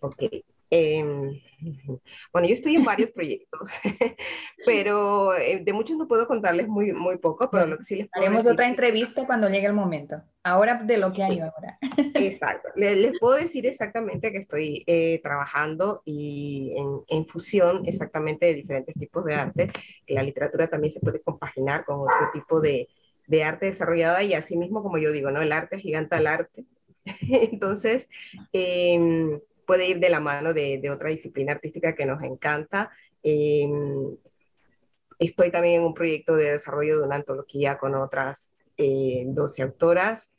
Ok. 0.00 0.22
Eh, 0.70 1.42
bueno, 2.32 2.48
yo 2.48 2.54
estoy 2.54 2.76
en 2.76 2.84
varios 2.84 3.10
proyectos, 3.10 3.70
pero 4.66 5.34
eh, 5.34 5.60
de 5.64 5.72
muchos 5.72 5.96
no 5.96 6.08
puedo 6.08 6.26
contarles 6.26 6.68
muy, 6.68 6.92
muy 6.92 7.18
poco, 7.18 7.48
pero 7.50 7.66
lo 7.66 7.76
que 7.78 7.84
sí 7.84 7.96
les 7.96 8.08
puedo 8.08 8.26
Haremos 8.26 8.46
otra 8.46 8.68
entrevista 8.68 9.26
cuando 9.26 9.48
llegue 9.48 9.66
el 9.66 9.72
momento. 9.72 10.22
Ahora 10.42 10.74
de 10.74 10.96
lo 10.96 11.12
que 11.12 11.22
hay 11.22 11.40
ahora. 11.40 11.78
Exacto. 12.14 12.68
Les, 12.74 12.96
les, 12.96 13.18
puedo 13.18 13.36
decir 13.36 13.66
exactamente 13.66 14.32
que 14.32 14.38
estoy 14.38 14.84
eh, 14.86 15.20
trabajando 15.22 16.02
y 16.04 16.72
en, 16.76 17.00
en, 17.08 17.26
fusión 17.26 17.82
exactamente 17.86 18.46
de 18.46 18.54
diferentes 18.54 18.94
tipos 18.94 19.24
de 19.24 19.34
arte, 19.34 19.70
que 20.06 20.14
la 20.14 20.22
literatura 20.22 20.66
también 20.68 20.92
se 20.92 21.00
puede 21.00 21.20
compaginar 21.20 21.84
con 21.84 22.00
otro 22.00 22.30
tipo 22.32 22.60
de, 22.60 22.88
de 23.26 23.44
arte 23.44 23.66
desarrollada 23.66 24.22
y 24.22 24.34
así 24.34 24.56
mismo 24.56 24.82
como 24.82 24.98
yo 24.98 25.12
digo, 25.12 25.30
¿no? 25.30 25.42
El 25.42 25.52
arte 25.52 25.78
giganta 25.78 26.18
el 26.18 26.26
arte. 26.26 26.64
Entonces, 27.30 28.08
eh, 28.52 29.40
puede 29.70 29.86
ir 29.88 30.00
de 30.00 30.08
la 30.08 30.18
mano 30.18 30.52
de, 30.52 30.78
de 30.82 30.90
otra 30.90 31.10
disciplina 31.10 31.52
artística 31.52 31.94
que 31.94 32.04
nos 32.04 32.20
encanta. 32.24 32.90
Eh, 33.22 33.68
estoy 35.20 35.52
también 35.52 35.76
en 35.76 35.86
un 35.86 35.94
proyecto 35.94 36.34
de 36.34 36.50
desarrollo 36.50 36.98
de 36.98 37.04
una 37.04 37.14
antología 37.14 37.78
con 37.78 37.94
otras 37.94 38.52
eh, 38.76 39.22
12 39.28 39.62
autoras 39.62 40.32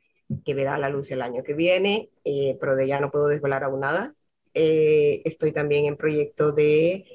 que 0.43 0.53
verá 0.53 0.77
la 0.77 0.89
luz 0.89 1.11
el 1.11 1.21
año 1.21 1.43
que 1.43 1.53
viene, 1.53 2.09
eh, 2.25 2.57
pero 2.59 2.75
de 2.75 2.87
ya 2.87 2.99
no 2.99 3.09
puedo 3.09 3.29
desvelar 3.29 3.63
aún 3.63 3.79
nada. 3.79 4.13
Eh, 4.53 5.21
estoy 5.23 5.53
también 5.53 5.85
en 5.85 5.95
proyecto 5.95 6.51
de 6.51 7.05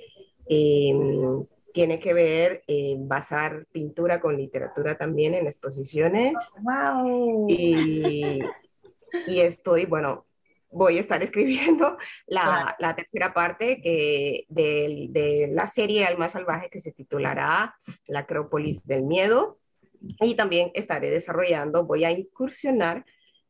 em, 0.49 1.45
tiene 1.75 2.01
que 2.01 2.15
ver 2.15 2.63
en 2.67 3.09
basar 3.09 3.67
pintura 3.73 4.23
con 4.23 4.39
literatura 4.39 4.97
también 4.97 5.35
en 5.35 5.45
exposiciones. 5.45 6.33
¡Wow! 6.63 7.47
Y, 7.51 8.41
y 9.27 9.41
estoy, 9.41 9.85
bueno, 9.85 10.25
voy 10.77 10.99
a 10.99 11.01
estar 11.01 11.23
escribiendo 11.23 11.97
la, 12.27 12.43
claro. 12.43 12.77
la 12.79 12.97
tercera 12.97 13.33
parte 13.33 13.81
que 13.81 14.45
de, 14.49 15.07
de, 15.11 15.49
la 15.53 15.67
serie 15.67 16.05
Alma 16.05 16.29
Salvaje 16.29 16.69
que 16.71 16.81
se 16.81 16.93
titulará 16.93 17.75
La 18.07 18.21
Acrópolis 18.21 18.85
del 18.87 19.03
Miedo. 19.03 19.59
Y 20.21 20.35
también 20.35 20.71
estaré 20.75 21.11
desarrollando, 21.11 21.85
voy 21.85 22.05
a 22.05 22.11
incursionar 22.13 23.05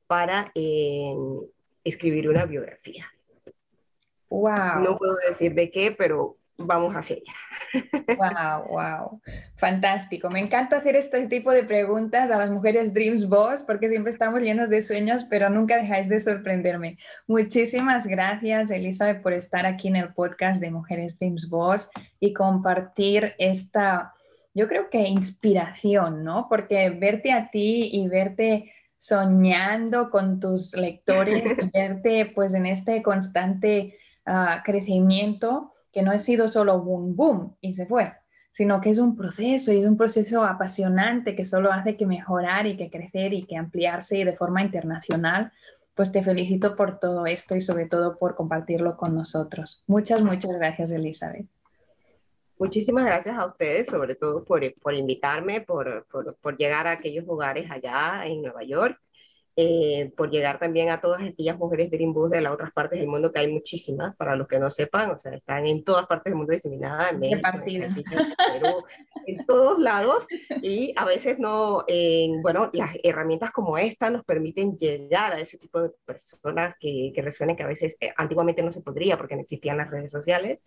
para 0.06 0.50
eh, 0.54 1.14
escribir 1.84 2.30
una 2.30 2.46
biografía. 2.46 3.06
Wow. 4.30 4.80
No 4.82 4.96
puedo 4.96 5.16
decir 5.28 5.54
de 5.54 5.70
qué, 5.70 5.90
pero 5.90 6.38
vamos 6.58 6.94
hacia 6.94 7.16
allá. 7.16 7.34
Wow, 8.16 8.68
wow. 8.68 9.20
Fantástico. 9.56 10.30
Me 10.30 10.40
encanta 10.40 10.78
hacer 10.78 10.96
este 10.96 11.26
tipo 11.28 11.50
de 11.50 11.64
preguntas 11.64 12.30
a 12.30 12.38
las 12.38 12.50
mujeres 12.50 12.94
Dreams 12.94 13.28
Boss 13.28 13.62
porque 13.62 13.88
siempre 13.88 14.12
estamos 14.12 14.40
llenos 14.40 14.68
de 14.68 14.82
sueños, 14.82 15.24
pero 15.24 15.50
nunca 15.50 15.76
dejáis 15.76 16.08
de 16.08 16.18
sorprenderme. 16.20 16.98
Muchísimas 17.26 18.06
gracias, 18.06 18.70
Elizabeth, 18.70 19.22
por 19.22 19.32
estar 19.32 19.66
aquí 19.66 19.88
en 19.88 19.96
el 19.96 20.14
podcast 20.14 20.60
de 20.60 20.70
Mujeres 20.70 21.18
Dreams 21.18 21.48
Boss 21.50 21.90
y 22.20 22.32
compartir 22.32 23.34
esta, 23.38 24.14
yo 24.54 24.68
creo 24.68 24.88
que 24.88 25.00
inspiración, 25.00 26.24
¿no? 26.24 26.46
Porque 26.48 26.90
verte 26.90 27.32
a 27.32 27.50
ti 27.50 27.90
y 27.92 28.08
verte 28.08 28.72
soñando 28.96 30.08
con 30.08 30.40
tus 30.40 30.74
lectores 30.74 31.52
y 31.58 31.70
verte 31.74 32.32
pues 32.34 32.54
en 32.54 32.64
este 32.64 33.02
constante 33.02 33.98
uh, 34.26 34.62
crecimiento 34.64 35.74
que 35.96 36.02
no 36.02 36.10
ha 36.10 36.18
sido 36.18 36.46
solo 36.46 36.78
boom, 36.82 37.16
boom 37.16 37.56
y 37.62 37.72
se 37.72 37.86
fue, 37.86 38.12
sino 38.50 38.82
que 38.82 38.90
es 38.90 38.98
un 38.98 39.16
proceso 39.16 39.72
y 39.72 39.78
es 39.78 39.86
un 39.86 39.96
proceso 39.96 40.44
apasionante 40.44 41.34
que 41.34 41.46
solo 41.46 41.72
hace 41.72 41.96
que 41.96 42.04
mejorar 42.04 42.66
y 42.66 42.76
que 42.76 42.90
crecer 42.90 43.32
y 43.32 43.44
que 43.46 43.56
ampliarse 43.56 44.22
de 44.22 44.36
forma 44.36 44.60
internacional. 44.60 45.52
Pues 45.94 46.12
te 46.12 46.22
felicito 46.22 46.76
por 46.76 46.98
todo 46.98 47.24
esto 47.24 47.56
y 47.56 47.62
sobre 47.62 47.86
todo 47.86 48.18
por 48.18 48.34
compartirlo 48.34 48.98
con 48.98 49.14
nosotros. 49.14 49.84
Muchas, 49.86 50.20
muchas 50.20 50.50
gracias, 50.52 50.90
Elizabeth. 50.90 51.46
Muchísimas 52.58 53.06
gracias 53.06 53.38
a 53.38 53.46
ustedes, 53.46 53.86
sobre 53.86 54.16
todo 54.16 54.44
por, 54.44 54.60
por 54.74 54.92
invitarme, 54.92 55.62
por, 55.62 56.04
por, 56.12 56.36
por, 56.36 56.58
llegar 56.58 56.86
a 56.86 56.90
aquellos 56.90 57.24
lugares 57.24 57.70
allá 57.70 58.26
en 58.26 58.42
Nueva 58.42 58.64
York 58.64 59.00
eh, 59.58 60.12
por 60.16 60.30
llegar 60.30 60.58
también 60.58 60.90
a 60.90 61.00
todas 61.00 61.22
aquellas 61.22 61.58
mujeres 61.58 61.90
Dream 61.90 62.12
Bus 62.12 62.30
de 62.30 62.42
las 62.42 62.52
otras 62.52 62.72
partes 62.72 62.98
del 62.98 63.08
mundo, 63.08 63.32
que 63.32 63.40
hay 63.40 63.50
muchísimas, 63.50 64.14
para 64.16 64.36
los 64.36 64.46
que 64.46 64.58
no 64.58 64.70
sepan, 64.70 65.10
o 65.10 65.18
sea, 65.18 65.34
están 65.34 65.66
en 65.66 65.82
todas 65.82 66.06
partes 66.06 66.30
del 66.30 66.36
mundo 66.36 66.52
diseminadas, 66.52 67.12
en 67.12 67.20
México, 67.20 67.48
en, 67.64 67.94
Perú, 67.94 68.84
en 69.26 69.46
todos 69.46 69.78
lados, 69.78 70.26
y 70.62 70.92
a 70.96 71.06
veces 71.06 71.38
no, 71.38 71.84
eh, 71.88 72.28
bueno, 72.42 72.68
las 72.74 72.92
herramientas 73.02 73.50
como 73.50 73.78
esta 73.78 74.10
nos 74.10 74.24
permiten 74.24 74.76
llegar 74.76 75.32
a 75.32 75.40
ese 75.40 75.56
tipo 75.56 75.80
de 75.80 75.90
personas 76.04 76.74
que, 76.78 77.12
que 77.14 77.22
resuenen, 77.22 77.56
que 77.56 77.62
a 77.62 77.68
veces 77.68 77.96
eh, 78.00 78.12
antiguamente 78.16 78.62
no 78.62 78.72
se 78.72 78.82
podría 78.82 79.16
porque 79.16 79.36
no 79.36 79.40
existían 79.40 79.78
las 79.78 79.90
redes 79.90 80.12
sociales, 80.12 80.58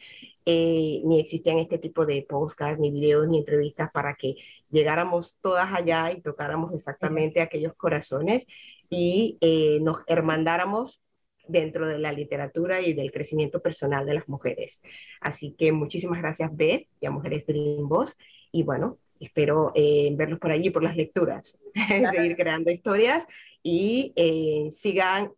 eh, 0.45 1.01
ni 1.05 1.19
existían 1.19 1.59
este 1.59 1.77
tipo 1.77 2.07
de 2.07 2.25
podcasts, 2.27 2.79
ni 2.79 2.89
videos, 2.89 3.27
ni 3.27 3.37
entrevistas 3.37 3.91
para 3.91 4.15
que 4.15 4.35
llegáramos 4.69 5.37
todas 5.41 5.73
allá 5.73 6.11
y 6.11 6.21
tocáramos 6.21 6.73
exactamente 6.73 7.41
aquellos 7.41 7.73
corazones 7.75 8.45
y 8.89 9.37
eh, 9.41 9.79
nos 9.81 9.99
hermandáramos 10.07 11.03
dentro 11.47 11.87
de 11.87 11.97
la 11.97 12.11
literatura 12.11 12.81
y 12.81 12.93
del 12.93 13.11
crecimiento 13.11 13.61
personal 13.61 14.05
de 14.05 14.13
las 14.13 14.29
mujeres. 14.29 14.81
Así 15.19 15.55
que 15.57 15.71
muchísimas 15.71 16.19
gracias, 16.19 16.55
Beth, 16.55 16.87
y 17.01 17.05
a 17.05 17.11
Mujeres 17.11 17.45
Dream 17.45 17.87
Boss. 17.87 18.15
Y 18.51 18.63
bueno, 18.63 18.99
espero 19.19 19.71
eh, 19.75 20.11
verlos 20.15 20.39
por 20.39 20.51
allí, 20.51 20.69
por 20.69 20.83
las 20.83 20.95
lecturas, 20.95 21.57
seguir 22.11 22.35
creando 22.35 22.71
historias 22.71 23.25
y 23.63 24.13
eh, 24.15 24.69
sigan 24.71 25.33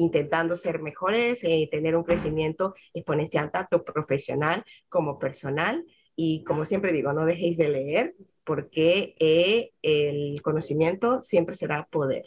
intentando 0.00 0.56
ser 0.56 0.80
mejores, 0.80 1.44
eh, 1.44 1.68
tener 1.70 1.96
un 1.96 2.04
crecimiento 2.04 2.74
exponencial 2.94 3.50
tanto 3.50 3.84
profesional 3.84 4.64
como 4.88 5.18
personal. 5.18 5.84
Y 6.22 6.44
como 6.44 6.66
siempre 6.66 6.92
digo, 6.92 7.14
no 7.14 7.24
dejéis 7.24 7.56
de 7.56 7.70
leer 7.70 8.14
porque 8.44 9.14
el 9.80 10.42
conocimiento 10.42 11.22
siempre 11.22 11.56
será 11.56 11.88
poder. 11.90 12.26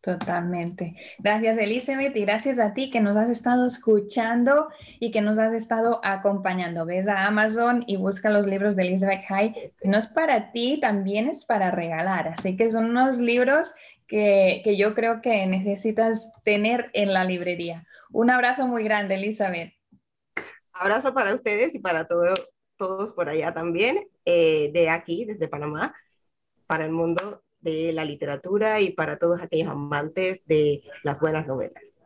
Totalmente. 0.00 0.90
Gracias 1.20 1.56
Elizabeth 1.56 2.16
y 2.16 2.22
gracias 2.22 2.58
a 2.58 2.74
ti 2.74 2.90
que 2.90 3.00
nos 3.00 3.16
has 3.16 3.30
estado 3.30 3.64
escuchando 3.64 4.66
y 4.98 5.12
que 5.12 5.20
nos 5.20 5.38
has 5.38 5.52
estado 5.52 6.00
acompañando. 6.02 6.84
Ves 6.84 7.06
a 7.06 7.26
Amazon 7.26 7.84
y 7.86 7.96
busca 7.96 8.28
los 8.28 8.48
libros 8.48 8.74
de 8.74 8.88
Elizabeth 8.88 9.24
High. 9.28 9.72
No 9.84 9.98
es 9.98 10.08
para 10.08 10.50
ti, 10.50 10.80
también 10.80 11.28
es 11.28 11.44
para 11.44 11.70
regalar. 11.70 12.26
Así 12.26 12.56
que 12.56 12.68
son 12.70 12.86
unos 12.86 13.20
libros 13.20 13.72
que, 14.08 14.62
que 14.64 14.76
yo 14.76 14.94
creo 14.94 15.20
que 15.22 15.46
necesitas 15.46 16.32
tener 16.42 16.90
en 16.92 17.12
la 17.12 17.22
librería. 17.22 17.86
Un 18.10 18.30
abrazo 18.30 18.66
muy 18.66 18.82
grande, 18.82 19.14
Elizabeth. 19.14 19.72
Abrazo 20.72 21.14
para 21.14 21.34
ustedes 21.34 21.72
y 21.72 21.78
para 21.78 22.04
todos 22.76 23.12
por 23.12 23.28
allá 23.28 23.52
también, 23.52 24.08
eh, 24.24 24.70
de 24.72 24.88
aquí, 24.88 25.24
desde 25.24 25.48
Panamá, 25.48 25.94
para 26.66 26.84
el 26.84 26.92
mundo 26.92 27.42
de 27.60 27.92
la 27.92 28.04
literatura 28.04 28.80
y 28.80 28.90
para 28.90 29.18
todos 29.18 29.40
aquellos 29.40 29.68
amantes 29.68 30.42
de 30.46 30.82
las 31.02 31.18
buenas 31.18 31.46
novelas. 31.46 32.00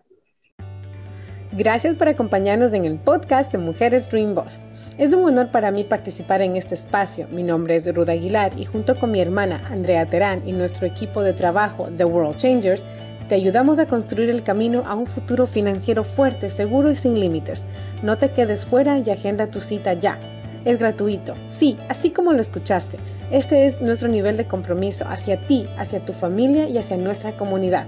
Gracias 1.52 1.96
por 1.96 2.08
acompañarnos 2.08 2.72
en 2.72 2.84
el 2.84 2.98
podcast 2.98 3.50
de 3.50 3.58
Mujeres 3.58 4.08
Dream 4.08 4.36
Boss. 4.36 4.60
Es 4.98 5.12
un 5.12 5.24
honor 5.24 5.50
para 5.50 5.72
mí 5.72 5.82
participar 5.82 6.42
en 6.42 6.56
este 6.56 6.76
espacio. 6.76 7.26
Mi 7.28 7.42
nombre 7.42 7.74
es 7.74 7.92
Ruda 7.92 8.12
Aguilar 8.12 8.56
y 8.56 8.66
junto 8.66 8.98
con 8.98 9.10
mi 9.10 9.20
hermana 9.20 9.60
Andrea 9.68 10.06
Terán 10.06 10.46
y 10.46 10.52
nuestro 10.52 10.86
equipo 10.86 11.22
de 11.22 11.32
trabajo 11.32 11.88
The 11.96 12.04
World 12.04 12.36
Changers, 12.36 12.86
te 13.28 13.34
ayudamos 13.34 13.78
a 13.78 13.86
construir 13.86 14.30
el 14.30 14.42
camino 14.42 14.84
a 14.86 14.94
un 14.94 15.06
futuro 15.06 15.46
financiero 15.46 16.04
fuerte, 16.04 16.50
seguro 16.50 16.90
y 16.90 16.96
sin 16.96 17.18
límites. 17.18 17.64
No 18.02 18.18
te 18.18 18.32
quedes 18.32 18.64
fuera 18.64 18.98
y 18.98 19.10
agenda 19.10 19.50
tu 19.50 19.60
cita 19.60 19.94
ya. 19.94 20.39
Es 20.64 20.78
gratuito, 20.78 21.34
sí, 21.48 21.78
así 21.88 22.10
como 22.10 22.32
lo 22.32 22.40
escuchaste. 22.40 22.98
Este 23.30 23.66
es 23.66 23.80
nuestro 23.80 24.08
nivel 24.08 24.36
de 24.36 24.46
compromiso 24.46 25.06
hacia 25.08 25.46
ti, 25.46 25.66
hacia 25.78 26.04
tu 26.04 26.12
familia 26.12 26.68
y 26.68 26.76
hacia 26.76 26.98
nuestra 26.98 27.36
comunidad. 27.36 27.86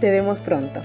Te 0.00 0.10
vemos 0.10 0.40
pronto. 0.40 0.82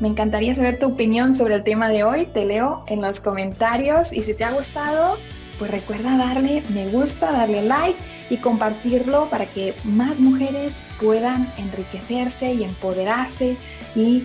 Me 0.00 0.08
encantaría 0.08 0.54
saber 0.54 0.78
tu 0.78 0.86
opinión 0.86 1.34
sobre 1.34 1.56
el 1.56 1.64
tema 1.64 1.88
de 1.90 2.04
hoy. 2.04 2.26
Te 2.26 2.44
leo 2.44 2.84
en 2.86 3.02
los 3.02 3.20
comentarios 3.20 4.12
y 4.12 4.22
si 4.22 4.34
te 4.34 4.44
ha 4.44 4.52
gustado, 4.52 5.16
pues 5.58 5.70
recuerda 5.70 6.16
darle 6.16 6.62
me 6.70 6.88
gusta, 6.88 7.32
darle 7.32 7.62
like 7.62 7.98
y 8.30 8.38
compartirlo 8.38 9.28
para 9.28 9.46
que 9.46 9.74
más 9.84 10.20
mujeres 10.20 10.82
puedan 11.00 11.52
enriquecerse 11.58 12.54
y 12.54 12.64
empoderarse 12.64 13.56
y 13.94 14.24